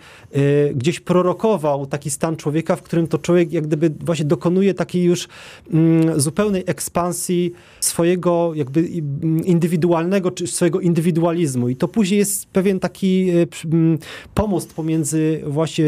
[0.73, 5.27] gdzieś prorokował taki stan człowieka, w którym to człowiek jak gdyby właśnie dokonuje takiej już
[5.73, 11.69] mm, zupełnej ekspansji swojego jakby mm, indywidualnego, czy swojego indywidualizmu.
[11.69, 13.29] I to później jest pewien taki
[13.65, 13.97] mm,
[14.33, 15.85] pomost pomiędzy właśnie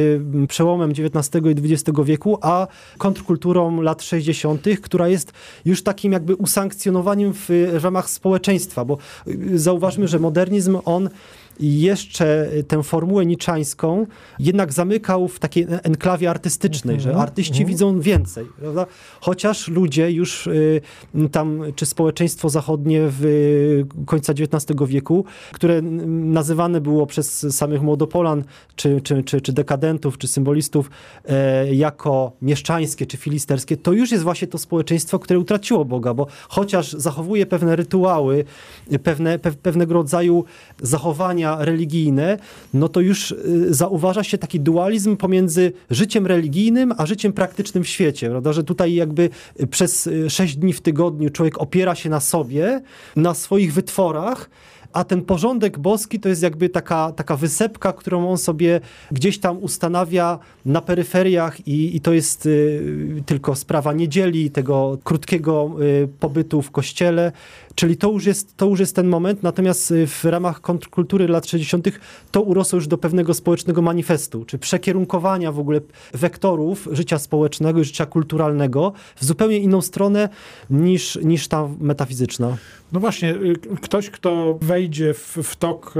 [0.47, 5.34] przełomem XIX i XX wieku, a kontrkulturą lat 60., która jest
[5.65, 7.50] już takim jakby usankcjonowaniem w
[7.84, 8.97] ramach społeczeństwa, bo
[9.56, 11.10] zauważmy, że modernizm on
[11.60, 14.06] jeszcze tę formułę niczańską
[14.39, 17.04] jednak zamykał w takiej enklawie artystycznej, mm -hmm.
[17.04, 17.67] że mhm, artyści mm -hmm.
[17.67, 18.46] widzą więcej.
[18.60, 18.86] Prawda?
[19.22, 20.82] Chociaż ludzie już y,
[21.32, 28.43] tam, czy społeczeństwo zachodnie w końca XIX wieku, które nazywane było przez samych młodopolan,
[28.76, 30.89] czy, czy, czy, czy dekadentów, czy symbolistów
[31.26, 36.28] e, jako mieszczańskie, czy filisterskie, to już jest właśnie to społeczeństwo, które utraciło Boga, bo
[36.50, 38.46] chociaż zachowuje pewne rytuały,
[39.04, 40.46] pewne, pe, pewnego rodzaju
[40.82, 42.38] zachowania religijne,
[42.74, 47.88] no to już y, zauważa się taki dualizm pomiędzy życiem religijnym, a życiem praktycznym w
[47.88, 48.54] świecie, prawda?
[48.54, 49.30] Że tutaj jakby
[49.72, 52.82] przez y, sześć dni w tygodniu człowiek opiera się na sobie,
[53.16, 54.50] na swoich wytworach,
[54.93, 59.63] a ten porządek boski to jest jakby taka, taka wysepka, którą on sobie gdzieś tam
[59.63, 66.62] ustanawia na peryferiach i, i to jest y, tylko sprawa niedzieli, tego krótkiego y, pobytu
[66.62, 67.32] w kościele,
[67.76, 71.47] czyli to już, jest, to już jest ten moment, natomiast y, w ramach kontrkultury lat
[71.47, 71.88] 60.
[72.32, 75.82] to urosło już do pewnego społecznego manifestu, czy przekierunkowania w ogóle
[76.13, 80.30] wektorów życia społecznego i życia kulturalnego w zupełnie inną stronę
[80.69, 82.58] niż, niż ta metafizyczna.
[82.91, 85.93] No właśnie, y, ktoś, kto wejdzie wejdzie w, w tok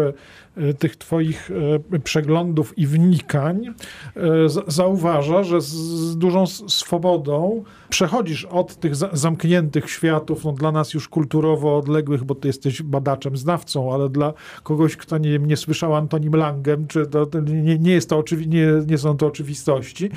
[0.58, 1.52] E, tych Twoich
[1.93, 4.21] e, przeglądów i wnikań, e,
[4.67, 11.78] zauważa, że z dużą swobodą przechodzisz od tych zamkniętych światów, no dla nas już kulturowo
[11.78, 16.88] odległych, bo ty jesteś badaczem, znawcą, ale dla kogoś, kto nie, nie słyszał Antonim Langem,
[16.88, 20.10] czy to nie, nie, jest to oczywi- nie, nie są to oczywistości,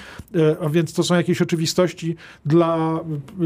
[0.60, 3.00] a więc to są jakieś oczywistości dla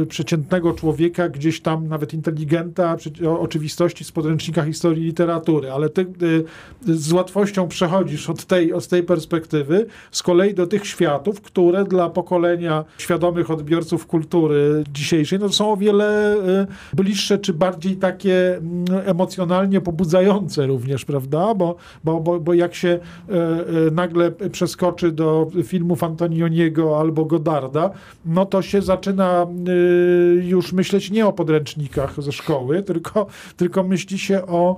[0.09, 2.97] przeciętnego człowieka, gdzieś tam nawet inteligenta,
[3.39, 6.07] oczywistości z podręcznika historii literatury, ale ty
[6.83, 12.11] z łatwością przechodzisz od tej, od tej perspektywy z kolei do tych światów, które dla
[12.11, 18.85] pokolenia świadomych odbiorców kultury dzisiejszej no, są o wiele y, bliższe, czy bardziej takie mm,
[19.05, 21.55] emocjonalnie pobudzające również, prawda?
[21.55, 23.33] Bo, bo, bo, bo jak się y,
[23.89, 27.91] y, nagle przeskoczy do filmów Antonioniego albo Godarda,
[28.27, 29.47] no to się zaczyna
[30.43, 34.77] już myśleć nie o podręcznikach ze szkoły, tylko, tylko myśli się o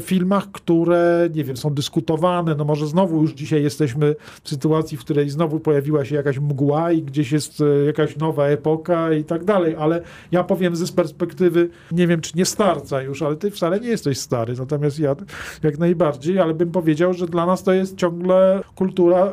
[0.00, 5.00] filmach, które nie wiem, są dyskutowane, no może znowu już dzisiaj jesteśmy w sytuacji, w
[5.00, 9.44] której znowu pojawiła się jakaś mgła i gdzieś jest e, jakaś nowa epoka i tak
[9.44, 13.80] dalej, ale ja powiem z perspektywy, nie wiem czy nie starca już, ale ty wcale
[13.80, 15.16] nie jesteś stary, natomiast ja
[15.62, 19.32] jak najbardziej, ale bym powiedział, że dla nas to jest ciągle kultura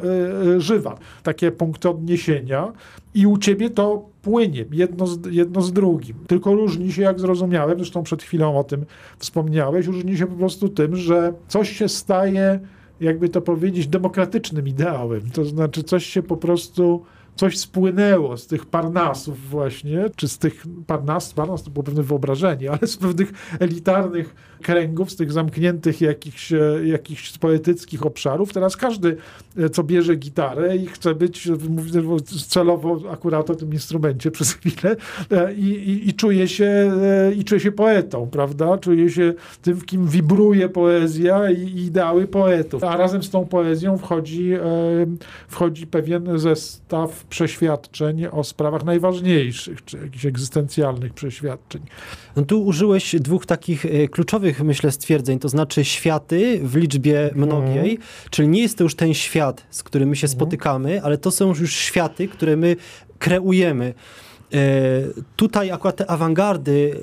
[0.56, 2.72] y, żywa, takie punkty odniesienia
[3.16, 6.16] i u ciebie to płynie jedno z, jedno z drugim.
[6.28, 8.86] Tylko różni się, jak zrozumiałem, zresztą przed chwilą o tym
[9.20, 12.60] wspomniałeś, różni się po prostu tym, że coś się staje,
[13.02, 15.22] jakby to powiedzieć, demokratycznym ideałem.
[15.34, 17.04] To znaczy, coś się po prostu
[17.36, 22.72] coś spłynęło z tych parnasów właśnie, czy z tych parnas, parnas to było pewne wyobrażenie,
[22.72, 28.54] ale z pewnych elitarnych kręgów, z tych zamkniętych jakichś, jakichś poetyckich obszarów.
[28.54, 29.18] Teraz każdy,
[29.58, 31.50] e, co bierze gitarę i chce być,
[32.48, 34.96] celowo akurat o tym instrumencie przez chwilę
[35.32, 38.78] e, i, i, i, czuje się, e, i czuje się poetą, prawda?
[38.78, 42.84] Czuje się tym, w kim wibruje poezja i, i ideały poetów.
[42.84, 44.54] A razem z tą poezją wchodzi,
[45.48, 51.82] wchodzi pewien zestaw przeświadczeń o sprawach najważniejszych, czy jakichś egzystencjalnych przeświadczeń.
[52.36, 57.90] No tu użyłeś dwóch takich e, kluczowych, myślę, stwierdzeń, to znaczy światy w liczbie mnogiej,
[57.90, 58.08] mm.
[58.30, 60.38] czyli nie jest to już ten świat, z którym my się mm.
[60.38, 62.76] spotykamy, ale to są już światy, które my
[63.20, 63.94] kreujemy.
[64.54, 64.58] E,
[65.36, 66.96] tutaj akurat te awangardy,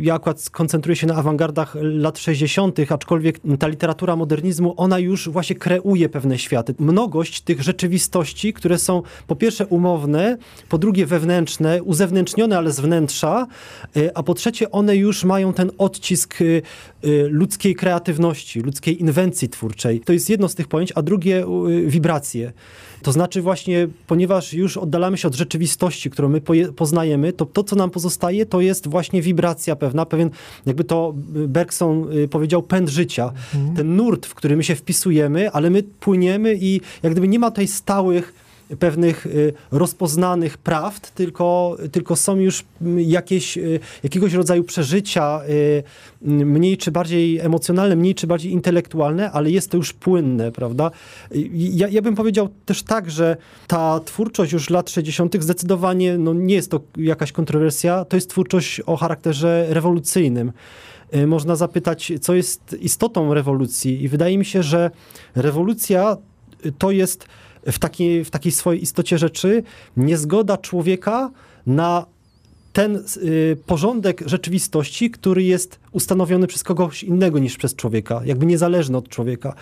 [0.00, 5.28] e, ja akurat koncentruję się na awangardach lat 60., aczkolwiek ta literatura modernizmu, ona już
[5.28, 6.74] właśnie kreuje pewne światy.
[6.78, 13.46] Mnogość tych rzeczywistości, które są po pierwsze umowne, po drugie wewnętrzne, uzewnętrznione, ale z wnętrza,
[13.96, 16.38] e, a po trzecie one już mają ten odcisk
[17.28, 20.00] ludzkiej kreatywności, ludzkiej inwencji twórczej.
[20.00, 21.46] To jest jedno z tych pojęć, a drugie
[21.86, 22.52] wibracje.
[23.04, 26.40] To znaczy właśnie, ponieważ już oddalamy się od rzeczywistości, którą my
[26.84, 30.30] poznajemy, to to, co nam pozostaje, to jest właśnie wibracja pewna, pewien,
[30.66, 31.14] jakby to
[31.48, 33.32] Bergson y, powiedział, pęd życia.
[33.54, 33.76] Mhm.
[33.76, 37.50] Ten nurt, w który my się wpisujemy, ale my płyniemy i jak gdyby nie ma
[37.50, 38.43] tutaj stałych
[38.78, 42.64] pewnych y, rozpoznanych prawd, tylko, tylko są już
[42.96, 45.82] jakieś, y, jakiegoś rodzaju przeżycia y,
[46.22, 50.90] mniej czy bardziej emocjonalne, mniej czy bardziej intelektualne, ale jest to już płynne, prawda?
[51.52, 55.36] Ja, ja bym powiedział też tak, że ta twórczość już lat 60.
[55.40, 60.52] zdecydowanie, no nie jest to jakaś kontrowersja, to jest twórczość o charakterze rewolucyjnym
[61.26, 64.02] można zapytać, co jest istotą rewolucji.
[64.02, 64.90] I wydaje mi się, że
[65.34, 66.16] rewolucja
[66.78, 67.26] to jest
[67.66, 69.62] w takiej, w takiej swojej istocie rzeczy
[69.96, 71.30] niezgoda człowieka
[71.66, 72.06] na
[72.74, 78.96] ten y, porządek rzeczywistości, który jest ustanowiony przez kogoś innego niż przez człowieka, jakby niezależny
[78.96, 79.54] od człowieka.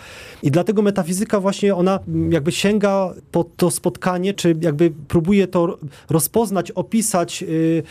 [0.43, 5.79] I dlatego metafizyka właśnie ona jakby sięga po to spotkanie, czy jakby próbuje to
[6.11, 7.83] rozpoznać, opisać y,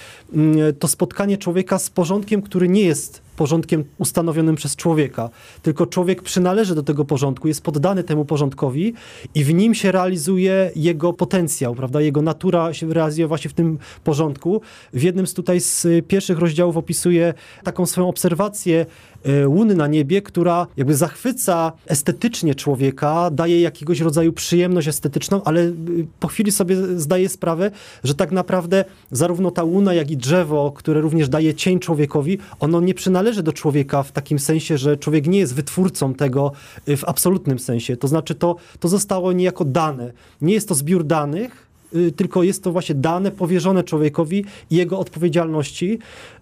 [0.70, 5.30] y, to spotkanie człowieka z porządkiem, który nie jest porządkiem ustanowionym przez człowieka,
[5.62, 8.94] tylko człowiek przynależy do tego porządku, jest poddany temu porządkowi
[9.36, 12.02] i w nim się realizuje jego potencjał, prawda?
[12.02, 14.62] Jego natura się realizuje właśnie w tym porządku.
[14.94, 18.86] W jednym z tutaj z pierwszych rozdziałów opisuje taką swoją obserwację
[19.24, 25.62] E, łuny na niebie, która jakby zachwyca estetycznie człowieka, daje jakiegoś rodzaju przyjemność estetyczną, ale
[25.62, 25.74] y,
[26.20, 27.72] po chwili sobie zdaje sprawę,
[28.04, 32.82] że tak naprawdę zarówno ta łuna, jak i drzewo, które również daje cień człowiekowi, ono
[32.82, 36.52] nie przynależy do człowieka w takim sensie, że człowiek nie jest wytwórcą tego
[36.90, 37.98] y, w absolutnym sensie.
[37.98, 40.12] To znaczy to, to zostało niejako dane.
[40.42, 41.71] Nie jest to zbiór danych,
[42.16, 46.00] tylko jest to właśnie dane powierzone człowiekowi i jego odpowiedzialności.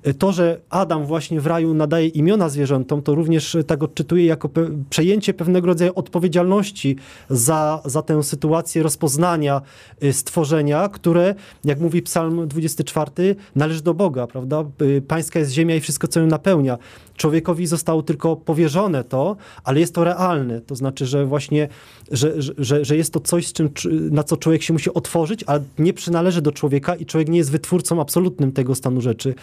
[0.07, 4.49] Y, to, że Adam właśnie w raju nadaje imiona zwierzętom, to również tak odczytuje jako
[4.49, 6.95] pe przejęcie pewnego rodzaju odpowiedzialności
[7.29, 9.61] za, za tę sytuację rozpoznania
[10.03, 11.35] y, stworzenia, które,
[11.65, 14.65] jak mówi Psalm 24, należy do Boga, prawda?
[15.07, 16.77] Pańska jest ziemia i wszystko, co ją napełnia.
[17.19, 20.61] Człowiekowi zostało tylko powierzone to, ale jest to realne.
[20.61, 21.67] To znaczy, że właśnie,
[22.11, 23.69] że, że, że jest to coś, z czym,
[24.11, 27.51] na co człowiek się musi otworzyć, a nie przynależy do człowieka i człowiek nie jest
[27.51, 29.35] wytwórcą absolutnym tego stanu rzeczy.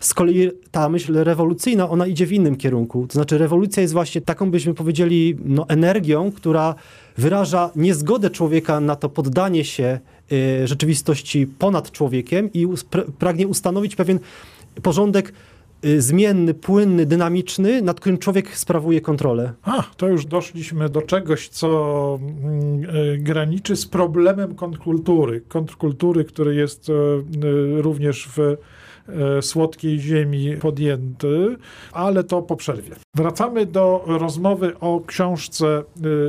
[0.00, 3.06] Z kolei ta myśl rewolucyjna, ona idzie w innym kierunku.
[3.06, 6.74] To znaczy, rewolucja jest właśnie taką, byśmy powiedzieli, no, energią, która
[7.18, 10.00] wyraża niezgodę człowieka na to poddanie się
[10.32, 12.66] y, rzeczywistości ponad człowiekiem i
[13.18, 14.18] pragnie ustanowić pewien
[14.82, 15.32] porządek
[15.98, 19.52] zmienny, płynny, dynamiczny, nad którym człowiek sprawuje kontrolę.
[19.62, 25.40] A, to już doszliśmy do czegoś, co mm, y, graniczy z problemem kontrkultury.
[25.40, 26.90] Kontrkultury, który jest
[27.76, 28.56] również w
[29.40, 31.56] słodkiej ziemi podjęty,
[31.92, 32.90] ale to po przerwie.
[33.14, 35.82] Wracamy do rozmowy o książce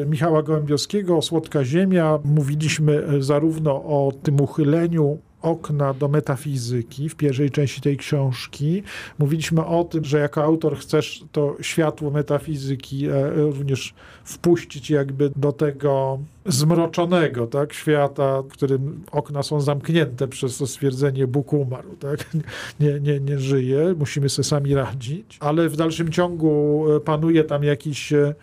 [0.07, 2.19] Michała Gołębiowskiego, Słodka Ziemia.
[2.25, 8.83] Mówiliśmy zarówno o tym uchyleniu okna do metafizyki w pierwszej części tej książki.
[9.19, 16.19] Mówiliśmy o tym, że jako autor chcesz to światło metafizyki również wpuścić jakby do tego
[16.45, 22.29] zmroczonego tak, świata, w którym okna są zamknięte przez to stwierdzenie Bóg umarł, tak?
[22.79, 27.63] nie, nie, nie żyje, musimy sobie sami radzić, ale w dalszym ciągu e, panuje tam
[27.63, 28.35] jakiś e,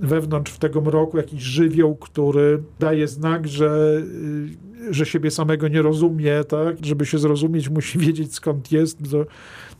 [0.00, 5.82] wewnątrz w tego mroku jakiś żywioł, który daje znak, że, e, że siebie samego nie
[5.82, 6.76] rozumie, tak?
[6.82, 9.26] Żeby się zrozumieć, musi wiedzieć skąd jest, do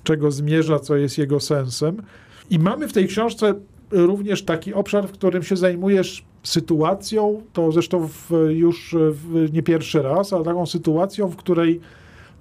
[0.04, 2.02] czego zmierza, co jest jego sensem.
[2.50, 3.54] I mamy w tej książce
[3.90, 10.02] również taki obszar, w którym się zajmujesz sytuacją, to zresztą w, już w, nie pierwszy
[10.02, 11.80] raz, ale taką sytuacją, w której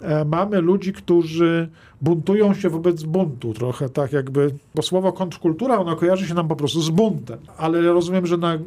[0.02, 1.70] e, mamy ludzi, którzy
[2.02, 6.56] buntują się wobec buntu, trochę tak jakby, bo słowo kontrkultura, ono kojarzy się nam po
[6.56, 8.58] prostu z buntem, ale rozumiem, że na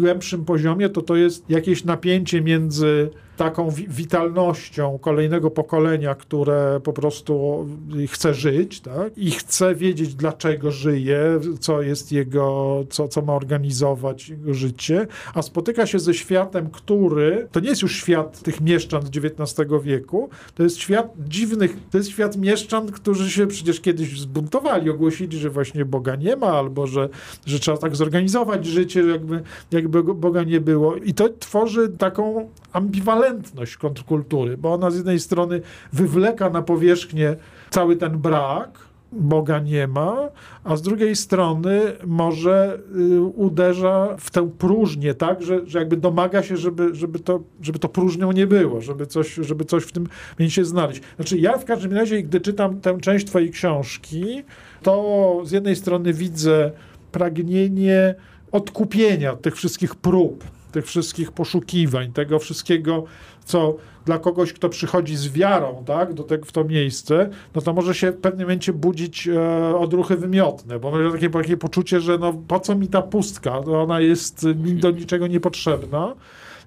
[0.00, 7.66] głębszym poziomie to to jest jakieś napięcie między taką witalnością kolejnego pokolenia, które po prostu
[8.08, 9.18] chce żyć tak?
[9.18, 15.42] i chce wiedzieć, dlaczego żyje, co jest jego, co, co ma organizować jego życie, a
[15.42, 20.62] spotyka się ze światem, który to nie jest już świat tych mieszczan XIX wieku, to
[20.62, 25.84] jest świat dziwnych, to jest świat mieszczan, którzy się przecież kiedyś zbuntowali, ogłosili, że właśnie
[25.84, 27.08] Boga nie ma, albo że,
[27.46, 30.96] że trzeba tak zorganizować życie, jakby, jakby Boga nie było.
[30.96, 35.60] I to tworzy taką ambiwalentność kontrkultury, bo ona z jednej strony
[35.92, 37.36] wywleka na powierzchnię
[37.70, 38.78] cały ten brak,
[39.12, 40.28] Boga nie ma,
[40.64, 46.42] a z drugiej strony może y, uderza w tę próżnię, tak, że, że jakby domaga
[46.42, 50.08] się, żeby, żeby, to, żeby to próżnią nie było, żeby coś, żeby coś w tym
[50.48, 51.02] się znaleźć.
[51.16, 54.42] Znaczy ja w każdym razie, gdy czytam tę część twojej książki,
[54.82, 56.70] to z jednej strony widzę
[57.12, 58.14] pragnienie
[58.52, 60.44] odkupienia tych wszystkich prób,
[60.76, 63.04] tych wszystkich poszukiwań, tego wszystkiego,
[63.44, 67.72] co dla kogoś, kto przychodzi z wiarą tak, do tego, w to miejsce, no to
[67.72, 72.18] może się w pewnym momencie budzić e, odruchy wymiotne, bo może takie, takie poczucie, że
[72.18, 76.14] no po co mi ta pustka, no ona jest mi do niczego niepotrzebna.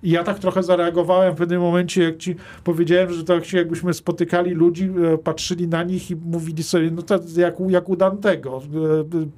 [0.03, 3.93] I ja tak trochę zareagowałem w pewnym momencie, jak ci powiedziałem, że tak się jakbyśmy
[3.93, 8.61] spotykali ludzi, e, patrzyli na nich i mówili sobie, no to jak, jak u Dantego,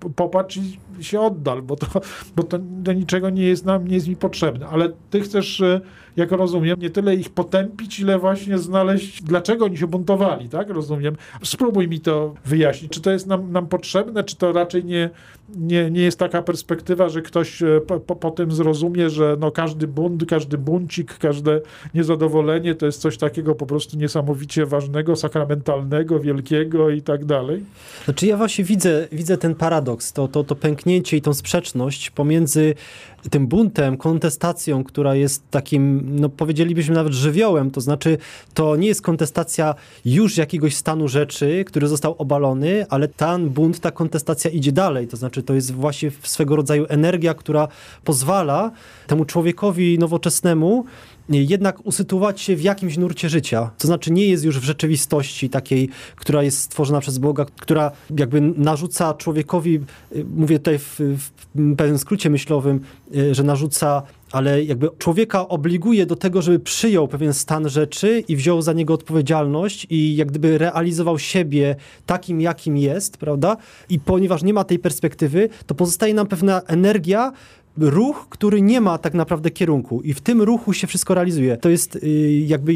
[0.03, 1.87] e, popatrz i się oddal, bo to,
[2.35, 4.67] bo to do niczego nie jest nam, nie jest mi potrzebne.
[4.67, 5.81] Ale ty chcesz e,
[6.17, 10.69] jak rozumiem, nie tyle ich potępić, ile właśnie znaleźć, dlaczego oni się buntowali, tak?
[10.69, 11.15] Rozumiem.
[11.43, 12.91] Spróbuj mi to wyjaśnić.
[12.91, 15.09] Czy to jest nam, nam potrzebne, czy to raczej nie,
[15.55, 19.51] nie, nie jest taka perspektywa, że ktoś e, po, po, po tym zrozumie, że no
[19.51, 21.61] każdy bunt, każdy buncik, każde
[21.93, 27.63] niezadowolenie to jest coś takiego po prostu niesamowicie ważnego, sakramentalnego, wielkiego i tak dalej?
[28.05, 32.75] Znaczy ja właśnie widzę, widzę ten paradoks, to, to, to pęknięcie i tą sprzeczność pomiędzy
[33.29, 38.17] tym buntem, kontestacją, która jest takim, no powiedzielibyśmy nawet żywiołem, to znaczy
[38.53, 43.91] to nie jest kontestacja już jakiegoś stanu rzeczy, który został obalony, ale ten bunt, ta
[43.91, 47.67] kontestacja idzie dalej, to znaczy to jest właśnie swego rodzaju energia, która
[48.03, 48.71] pozwala
[49.07, 50.85] temu człowiekowi nowoczesnemu
[51.31, 53.71] jednak usytuować się w jakimś nurcie życia.
[53.77, 58.41] To znaczy nie jest już w rzeczywistości takiej, która jest stworzona przez Boga, która jakby
[58.41, 59.79] narzuca człowiekowi,
[60.15, 61.31] y, mówię tutaj w, w
[61.77, 62.79] pewnym skrócie myślowym,
[63.15, 68.35] y, że narzuca ale jakby człowieka obliguje do tego, żeby przyjął pewien stan rzeczy i
[68.35, 73.57] wziął za niego odpowiedzialność i jak gdyby realizował siebie takim, jakim jest, prawda?
[73.89, 77.31] I ponieważ nie ma tej perspektywy, to pozostaje nam pewna energia,
[77.77, 81.57] ruch, który nie ma tak naprawdę kierunku i w tym ruchu się wszystko realizuje.
[81.57, 81.99] To jest y,
[82.45, 82.73] jakby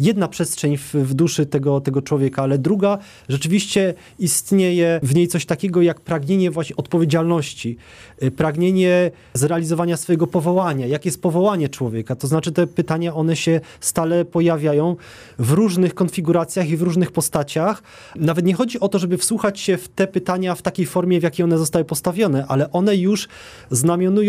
[0.00, 2.98] jedna przestrzeń w, w, duszy tego, tego człowieka, ale druga
[3.28, 7.76] rzeczywiście istnieje w niej coś takiego jak pragnienie właśnie odpowiedzialności,
[8.22, 10.86] y, pragnienie zrealizowania swojego powołania.
[10.86, 12.16] Jakie jest powołanie człowieka?
[12.16, 14.96] To znaczy te pytania, one się stale pojawiają
[15.38, 17.82] w różnych konfiguracjach i w różnych postaciach.
[18.16, 21.22] Nawet nie chodzi o to, żeby wsłuchać się w te pytania w takiej formie, w
[21.22, 23.28] jakiej one zostały postawione, ale one już
[23.70, 24.27] znamionują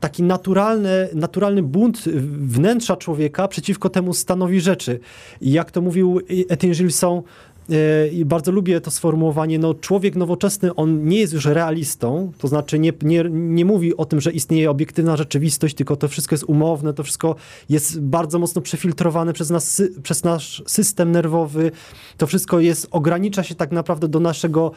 [0.00, 2.04] taki naturalny, naturalny bunt
[2.40, 5.00] wnętrza człowieka przeciwko temu stanowi rzeczy.
[5.40, 7.22] I jak to mówił Etienne Gilson,
[7.70, 12.48] e, i bardzo lubię to sformułowanie, no człowiek nowoczesny, on nie jest już realistą, to
[12.48, 16.44] znaczy nie, nie, nie mówi o tym, że istnieje obiektywna rzeczywistość, tylko to wszystko jest
[16.44, 17.36] umowne, to wszystko
[17.68, 21.70] jest bardzo mocno przefiltrowane przez, nas, przez nasz system nerwowy,
[22.16, 24.72] to wszystko jest, ogranicza się tak naprawdę do naszego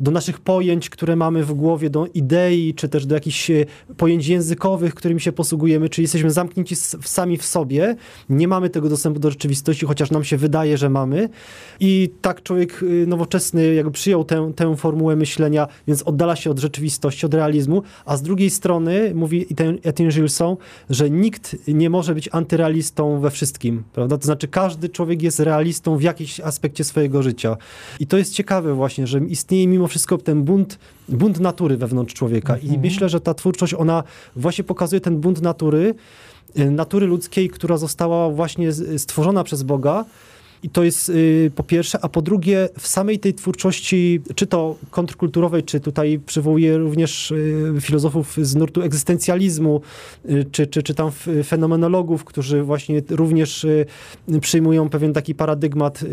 [0.00, 4.26] do naszych pojęć, które mamy w głowie, do idei, czy też do jakichś e, pojęć
[4.26, 7.96] językowych, którymi się posługujemy, czy jesteśmy zamknięci sami w sobie,
[8.28, 11.28] nie mamy tego dostępu do rzeczywistości, chociaż nam się wydaje, że mamy.
[11.80, 16.58] I tak człowiek e, nowoczesny jakby przyjął tę, tę formułę myślenia, więc oddala się od
[16.58, 19.46] rzeczywistości, od realizmu, a z drugiej strony mówi
[19.82, 20.56] Etienne Gilson,
[20.90, 24.18] że nikt nie może być antyrealistą we wszystkim, prawda?
[24.18, 27.56] To znaczy każdy człowiek jest realistą w jakimś aspekcie swojego życia.
[28.00, 30.78] I to jest ciekawe właśnie, że istnieje mimo wszystko ten bunt,
[31.08, 32.56] bunt natury wewnątrz człowieka.
[32.56, 32.80] I mhm.
[32.80, 34.02] myślę, że ta twórczość, ona
[34.36, 35.94] właśnie pokazuje ten bunt natury,
[36.58, 40.04] y, natury ludzkiej, która została właśnie stworzona przez Boga.
[40.62, 44.76] I to jest y, po pierwsze, a po drugie, w samej tej twórczości, czy to
[44.90, 49.80] kontrkulturowej, czy tutaj przywołuję również y, filozofów z nurtu egzystencjalizmu,
[50.52, 51.10] czy, czy, czy tam
[51.44, 53.66] fenomenologów, którzy właśnie również
[54.40, 56.04] przyjmują pewien taki paradygmat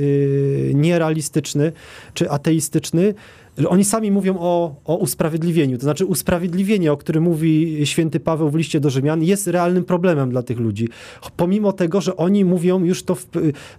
[0.74, 1.72] nierealistyczny,
[2.14, 3.14] czy ateistyczny,
[3.66, 5.78] oni sami mówią o, o usprawiedliwieniu.
[5.78, 10.30] To znaczy usprawiedliwienie, o którym mówi święty Paweł w liście do Rzymian, jest realnym problemem
[10.30, 10.90] dla tych ludzi.
[11.38, 13.28] Pomimo tego, że oni mówią już to, w,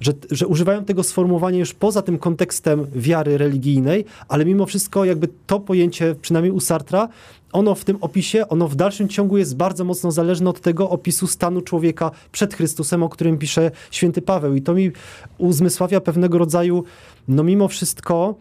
[0.01, 5.29] że, że używają tego sformułowania już poza tym kontekstem wiary religijnej, ale mimo wszystko jakby
[5.47, 7.09] to pojęcie, przynajmniej u Sartra,
[7.53, 11.27] ono w tym opisie, ono w dalszym ciągu jest bardzo mocno zależne od tego opisu
[11.27, 14.55] stanu człowieka przed Chrystusem, o którym pisze święty Paweł.
[14.55, 14.91] I to mi
[15.39, 16.85] uzmysławia pewnego rodzaju,
[17.29, 18.35] no mimo wszystko,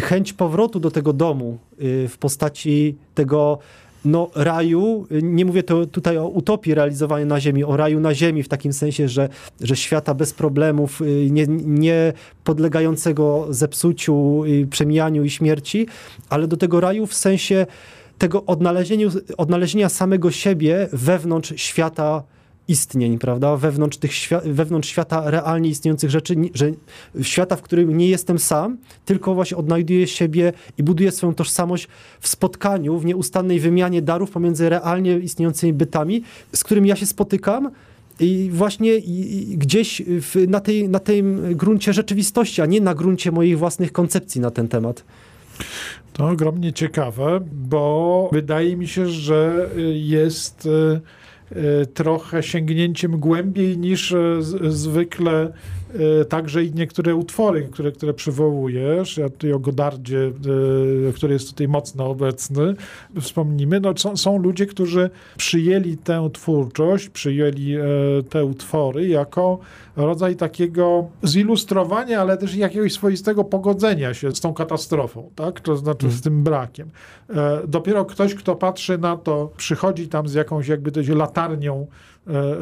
[0.00, 3.58] chęć powrotu do tego domu y, w postaci tego
[4.04, 8.42] no, raju, nie mówię to tutaj o utopii realizowanej na ziemi, o raju na ziemi
[8.42, 9.28] w takim sensie, że,
[9.60, 12.12] że świata bez problemów, y, nie, nie
[12.44, 15.86] podlegającego zepsuciu, y, przemijaniu i śmierci,
[16.28, 17.66] ale do tego raju w sensie
[18.18, 18.44] tego
[19.36, 22.22] odnalezienia samego siebie wewnątrz świata
[22.68, 24.12] istnień, prawda, wewnątrz, tych
[24.44, 26.70] wewnątrz świata realnie istniejących rzeczy, że
[27.22, 31.88] świata, w którym nie jestem sam, tylko właśnie odnajduję siebie i buduję swoją tożsamość
[32.20, 37.70] w spotkaniu, w nieustannej wymianie darów pomiędzy realnie istniejącymi bytami, z którymi ja się spotykam,
[38.20, 39.00] i właśnie
[39.48, 44.40] gdzieś w, na, tej, na tym gruncie rzeczywistości, a nie na gruncie moich własnych koncepcji
[44.40, 45.04] na ten temat.
[46.12, 51.23] To ogromnie ciekawe, bo wydaje mi się, że jest E,
[51.94, 55.52] trochę sięgnięciem głębiej niż e, zwykle
[56.28, 60.32] także i niektóre utwory, które, które przywołujesz, ja tutaj o Godardzie,
[61.08, 62.74] e, który jest tutaj mocno obecny,
[63.20, 67.82] wspomnimy, no są, są ludzie, którzy przyjęli tę twórczość, przyjęli e,
[68.28, 69.58] te utwory jako
[69.96, 75.60] rodzaj takiego zilustrowania, ale też jakiegoś swoistego pogodzenia się z tą katastrofą, tak?
[75.60, 76.90] To znaczy z tym brakiem.
[77.68, 82.13] Dopiero ktoś, kto patrzy na to, przychodzi tam z jakąś jakby latarnią E,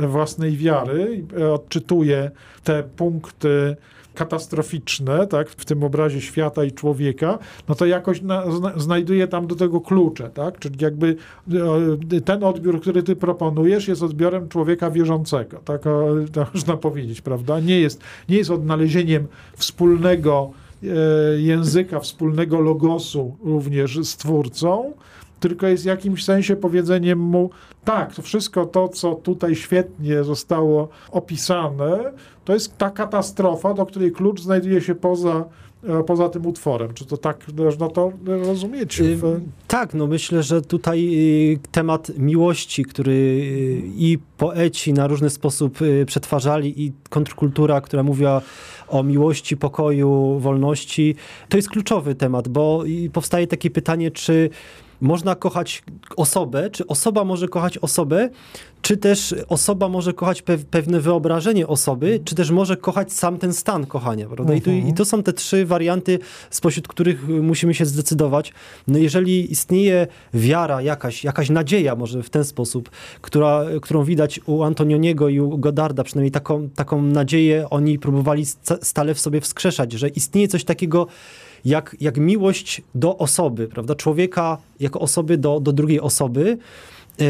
[0.09, 2.31] własnej wiary, e, odczytuje
[2.65, 3.77] te punkty
[4.15, 7.39] katastroficzne, tak, w tym obrazie świata i człowieka,
[7.69, 11.17] no to jakoś na, zna, znajduje tam do tego klucze, tak, czyli jakby
[12.13, 15.83] e, ten odbiór, który ty proponujesz jest odbiorem człowieka wierzącego, tak
[16.55, 20.51] można powiedzieć, prawda, nie jest, nie jest odnalezieniem wspólnego
[21.37, 24.93] języka, wspólnego logosu również z twórcą,
[25.43, 27.51] tylko jest w jakimś sensie powiedzeniem mu,
[27.85, 32.13] tak, to wszystko to, co tutaj świetnie zostało opisane,
[32.45, 35.45] to jest ta katastrofa, do której klucz znajduje się poza
[35.85, 36.95] e, poza tym utworem.
[36.95, 39.03] Czy to tak można to rozumieć?
[39.03, 39.41] W...
[39.69, 41.09] Tak, no myślę, że tutaj
[41.55, 48.03] y, temat miłości, który y, i poeci na różny sposób y, przetwarzali i kontrkultura, która
[48.03, 48.43] mówiła
[48.89, 51.15] o miłości, pokoju, wolności,
[51.49, 54.51] to jest kluczowy temat, bo powstaje takie pytanie, czy
[55.03, 55.83] można kochać
[56.17, 58.29] osobę, czy osoba może kochać osobę,
[58.83, 63.53] czy też osoba może kochać pe pewne wyobrażenie osoby, czy też może kochać sam ten
[63.55, 64.55] stan kochania, prawda?
[64.55, 64.89] I, tu, Mhm.
[64.89, 66.19] I to są te trzy warianty,
[66.51, 68.53] spośród których musimy się zdecydować.
[68.89, 72.91] No jeżeli istnieje wiara jakaś, jakaś nadzieja może w ten sposób,
[73.21, 78.79] która, którą widać u Antonioniego i u Godarda, przynajmniej taką, taką nadzieję oni próbowali sta-
[78.83, 81.07] stale w sobie wskrzeszać, że istnieje coś takiego
[81.65, 83.95] jak, jak miłość do osoby, prawda?
[83.95, 86.59] Człowieka jako osoby do, do drugiej osoby,
[87.21, 87.25] e,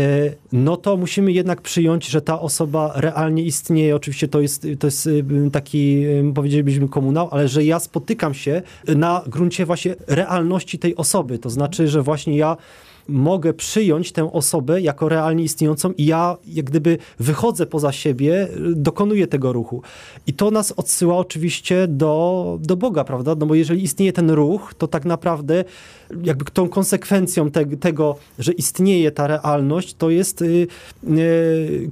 [0.53, 3.97] no to musimy jednak przyjąć, że ta osoba realnie istnieje.
[3.97, 8.63] Oczywiście to jest, to jest y, taki, y, powiedzielibyśmy, komunał, ale że ja spotykam się
[8.89, 11.39] na gruncie właśnie realności tej osoby.
[11.39, 12.57] To znaczy, że właśnie ja
[13.13, 19.27] mogę przyjąć tę osobę jako realnie istniejącą i ja jak gdyby wychodzę poza siebie, dokonuję
[19.27, 19.83] tego ruchu.
[20.27, 23.35] I to nas odsyła oczywiście do, do Boga, prawda?
[23.39, 25.65] No bo jeżeli istnieje ten ruch, to tak naprawdę
[26.25, 30.67] jakby tą konsekwencją te, tego, że istnieje ta realność, to jest y,
[31.19, 31.91] y,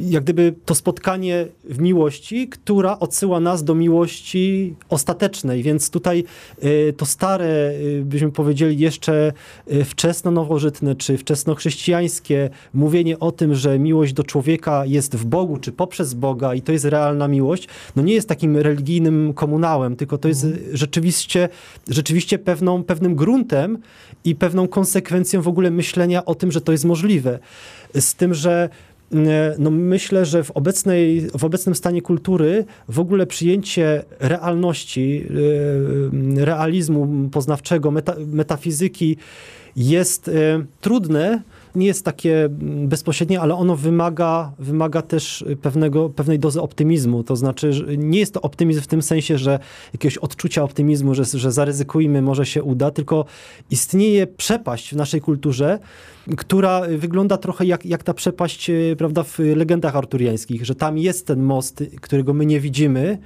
[0.00, 5.62] jak gdyby to spotkanie w miłości, która odsyła nas do miłości ostatecznej.
[5.62, 6.24] Więc tutaj
[6.64, 9.32] y, to stare, y, byśmy powiedzieli jeszcze
[9.72, 15.72] y, wczesno-nowożytne czy wczesnochrześcijańskie mówienie o tym, że miłość do człowieka jest w Bogu czy
[15.72, 20.28] poprzez Boga i to jest realna miłość, no nie jest takim religijnym komunałem, tylko to
[20.28, 21.48] jest rzeczywiście,
[21.88, 23.51] rzeczywiście pewną, pewnym gruntem
[24.24, 27.38] i pewną konsekwencją w ogóle myślenia o tym, że to jest możliwe.
[27.94, 28.68] Z tym, że
[29.12, 35.26] e, no myślę, że w, obecnej, w obecnym stanie kultury w ogóle przyjęcie realności,
[36.38, 39.16] e, realizmu poznawczego, meta, metafizyki
[39.76, 40.32] jest e,
[40.80, 41.42] trudne,
[41.74, 42.48] nie jest takie
[42.86, 47.24] bezpośrednie, ale ono wymaga, wymaga też pewnego, pewnej dozy optymizmu.
[47.24, 49.58] To znaczy, że nie jest to optymizm w tym sensie, że
[49.92, 53.24] jakiegoś odczucia optymizmu, że, że zaryzykujmy, może się uda, tylko
[53.70, 55.78] istnieje przepaść w naszej kulturze,
[56.36, 61.26] która wygląda trochę jak, jak ta przepaść e, prawda, w legendach arturiańskich, że tam jest
[61.26, 63.18] ten most, którego my nie widzimy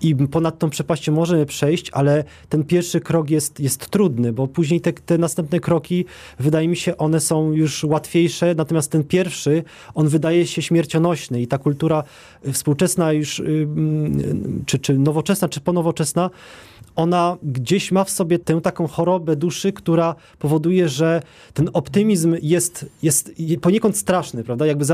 [0.00, 4.80] i ponad tą przepaścią możemy przejść, ale ten pierwszy krok jest, jest trudny, bo później
[4.80, 6.04] te, te następne kroki,
[6.38, 11.46] wydaje mi się, one są już łatwiejsze, natomiast ten pierwszy, on wydaje się śmiercionośny i
[11.46, 12.04] ta kultura
[12.52, 16.30] współczesna już, y, mm, czy, czy nowoczesna, czy ponowoczesna,
[16.96, 21.22] ona gdzieś ma w sobie tę taką chorobę duszy, która powoduje, że
[21.54, 24.66] ten optymizm jest, jest poniekąd straszny, prawda?
[24.66, 24.84] Jakby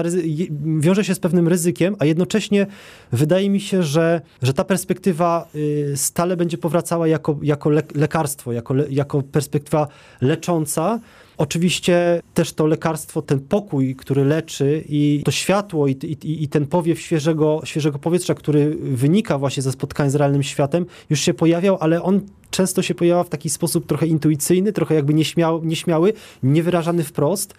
[0.81, 2.67] wiąże się z pewnym ryzykiem, a jednocześnie
[3.13, 8.53] wydaje mi się, że, że ta perspektywa y, stale będzie powracała jako, jako le lekarstwo,
[8.53, 9.89] jako, jako perspektywa
[10.21, 11.01] lecząca.
[11.39, 16.67] Oczywiście też to lekarstwo, ten pokój, który leczy i to światło i, i, i ten
[16.67, 21.77] powiew świeżego, świeżego powietrza, który wynika właśnie ze spotkań z realnym światem, już się pojawiał,
[21.81, 22.21] ale on
[22.51, 26.13] często się pojawia w taki sposób trochę intuicyjny, trochę jakby nieśmiały, nieśmiały
[26.43, 27.55] niewyrażany wprost.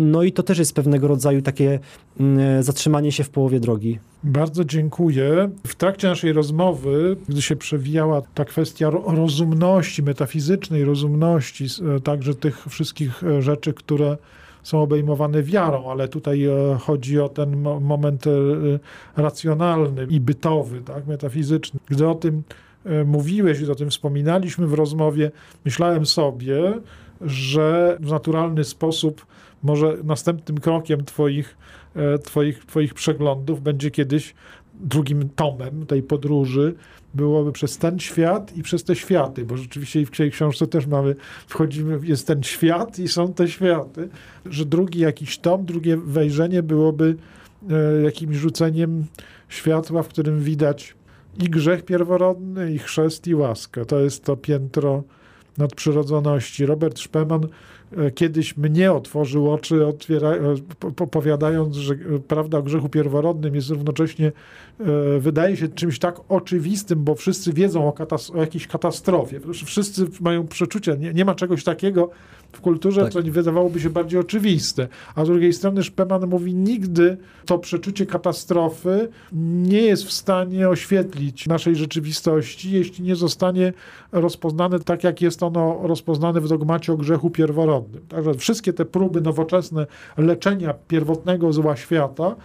[0.00, 1.78] No i to też jest pewnego rodzaju takie
[2.60, 3.98] zatrzymanie się w połowie drogi.
[4.24, 5.50] Bardzo dziękuję.
[5.66, 11.66] W trakcie naszej rozmowy, gdy się przewijała ta kwestia rozumności, metafizycznej rozumności,
[12.04, 14.16] także tych wszystkich rzeczy, które
[14.62, 16.46] są obejmowane wiarą, ale tutaj
[16.80, 18.24] chodzi o ten moment
[19.16, 21.80] racjonalny i bytowy, tak, metafizyczny.
[21.88, 22.42] Gdy o tym
[23.06, 25.30] mówiłeś i o tym wspominaliśmy w rozmowie,
[25.64, 26.74] myślałem sobie,
[27.20, 29.26] że w naturalny sposób
[29.62, 31.56] może następnym krokiem twoich,
[32.24, 34.34] twoich, twoich przeglądów będzie kiedyś
[34.80, 36.74] drugim tomem tej podróży
[37.14, 41.14] byłoby przez ten świat i przez te światy, bo rzeczywiście w tej książce też mamy,
[41.46, 44.08] wchodzimy, jest ten świat i są te światy,
[44.46, 47.16] że drugi jakiś tom, drugie wejrzenie byłoby
[48.04, 49.06] jakimś rzuceniem
[49.48, 50.94] światła, w którym widać
[51.38, 53.84] i grzech pierworodny, i chrzest, i łaskę.
[53.84, 55.02] To jest to piętro
[55.58, 56.66] nadprzyrodzoności.
[56.66, 57.48] Robert Szpeman
[58.14, 60.32] kiedyś mnie otworzył oczy, otwiera,
[61.10, 61.94] powiadając, że
[62.28, 64.32] prawda o grzechu pierworodnym jest równocześnie,
[65.20, 69.40] wydaje się czymś tak oczywistym, bo wszyscy wiedzą o, katas- o jakiejś katastrofie.
[69.64, 72.10] Wszyscy mają przeczucie, nie, nie ma czegoś takiego
[72.52, 73.12] w kulturze, tak.
[73.12, 74.88] co wydawałoby się bardziej oczywiste.
[75.14, 81.46] A z drugiej strony Szpeman mówi, nigdy to przeczucie katastrofy nie jest w stanie oświetlić
[81.46, 83.72] naszej rzeczywistości, jeśli nie zostanie
[84.12, 88.02] rozpoznane tak, jak jest ono rozpoznane w dogmacie o grzechu pierworodnym.
[88.08, 89.86] Także wszystkie te próby nowoczesne
[90.16, 92.36] leczenia pierwotnego zła świata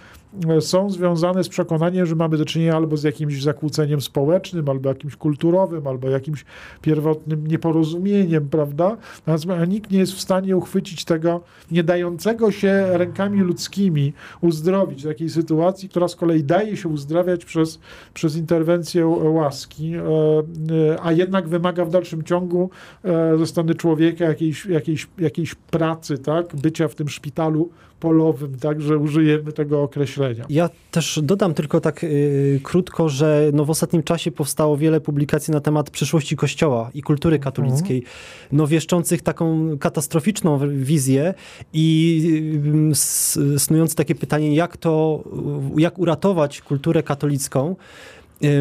[0.59, 5.15] są związane z przekonaniem, że mamy do czynienia albo z jakimś zakłóceniem społecznym, albo jakimś
[5.15, 6.45] kulturowym, albo jakimś
[6.81, 8.97] pierwotnym nieporozumieniem, prawda?
[9.27, 15.29] Natomiast nikt nie jest w stanie uchwycić tego nie dającego się rękami ludzkimi uzdrowić takiej
[15.29, 17.79] sytuacji, która z kolei daje się uzdrawiać przez,
[18.13, 22.69] przez interwencję łaski, e, e, a jednak wymaga w dalszym ciągu
[23.37, 26.55] ze strony człowieka jakiejś, jakiejś, jakiejś pracy, tak?
[26.55, 27.69] bycia w tym szpitalu
[27.99, 30.45] polowym, tak, że użyjemy tego określenia.
[30.49, 35.53] Ja też dodam tylko tak yy, krótko, że no w ostatnim czasie powstało wiele publikacji
[35.53, 38.15] na temat przyszłości Kościoła i kultury katolickiej, mhm.
[38.51, 41.33] no wieszczących taką katastroficzną wizję
[41.73, 42.55] i
[43.57, 45.23] snując takie pytanie, jak to,
[45.77, 47.75] jak uratować kulturę katolicką,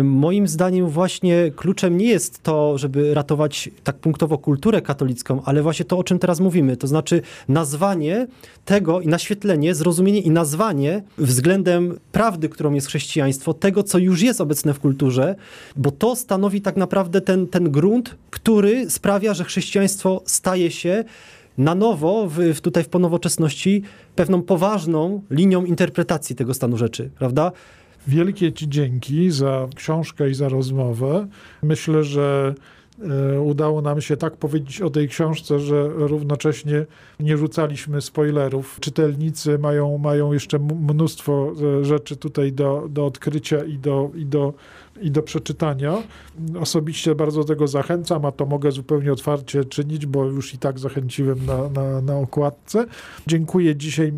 [0.04, 5.84] moim zdaniem właśnie kluczem nie jest to, żeby ratować tak punktowo kulturę katolicką, ale właśnie
[5.84, 8.26] to, o czym teraz mówimy, to znaczy nazwanie
[8.64, 14.40] tego i naświetlenie, zrozumienie i nazwanie względem prawdy, którą jest chrześcijaństwo, tego, co już jest
[14.40, 15.34] obecne w kulturze,
[15.76, 21.04] bo to stanowi tak naprawdę ten, ten grunt, który sprawia, że chrześcijaństwo staje się
[21.58, 23.82] na nowo, w tutaj w ponowoczesności,
[24.16, 27.52] pewną poważną linią interpretacji tego stanu rzeczy, prawda?
[28.06, 31.26] Wielkie Ci dzięki za książkę i za rozmowę.
[31.62, 32.54] Myślę, że
[33.34, 36.86] e, udało nam się tak powiedzieć o tej książce, że równocześnie
[37.20, 38.76] nie rzucaliśmy spoilerów.
[38.80, 44.54] Czytelnicy mają, mają jeszcze mnóstwo e, rzeczy tutaj do, do odkrycia i do, i do
[45.00, 46.02] i do przeczytania.
[46.60, 51.46] Osobiście bardzo tego zachęcam, a to mogę zupełnie otwarcie czynić, bo już i tak zachęciłem
[51.46, 52.86] na, na, na okładce.
[53.26, 54.12] Dziękuję dzisiaj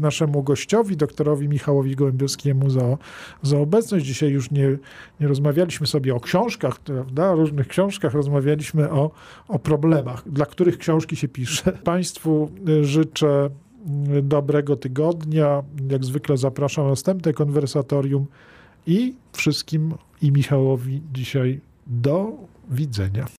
[0.00, 2.98] naszemu gościowi, doktorowi Michałowi Gołębiowskiemu za,
[3.42, 4.06] za obecność.
[4.06, 4.78] Dzisiaj już nie,
[5.20, 9.10] nie rozmawialiśmy sobie o książkach, prawda, różnych książkach, rozmawialiśmy o,
[9.48, 11.72] o problemach, dla których książki się pisze.
[11.72, 12.50] Państwu
[12.82, 13.50] życzę
[14.22, 15.62] dobrego tygodnia.
[15.90, 18.26] Jak zwykle zapraszam na następne konwersatorium
[18.86, 22.32] i wszystkim i Michałowi dzisiaj do
[22.70, 23.28] widzenia.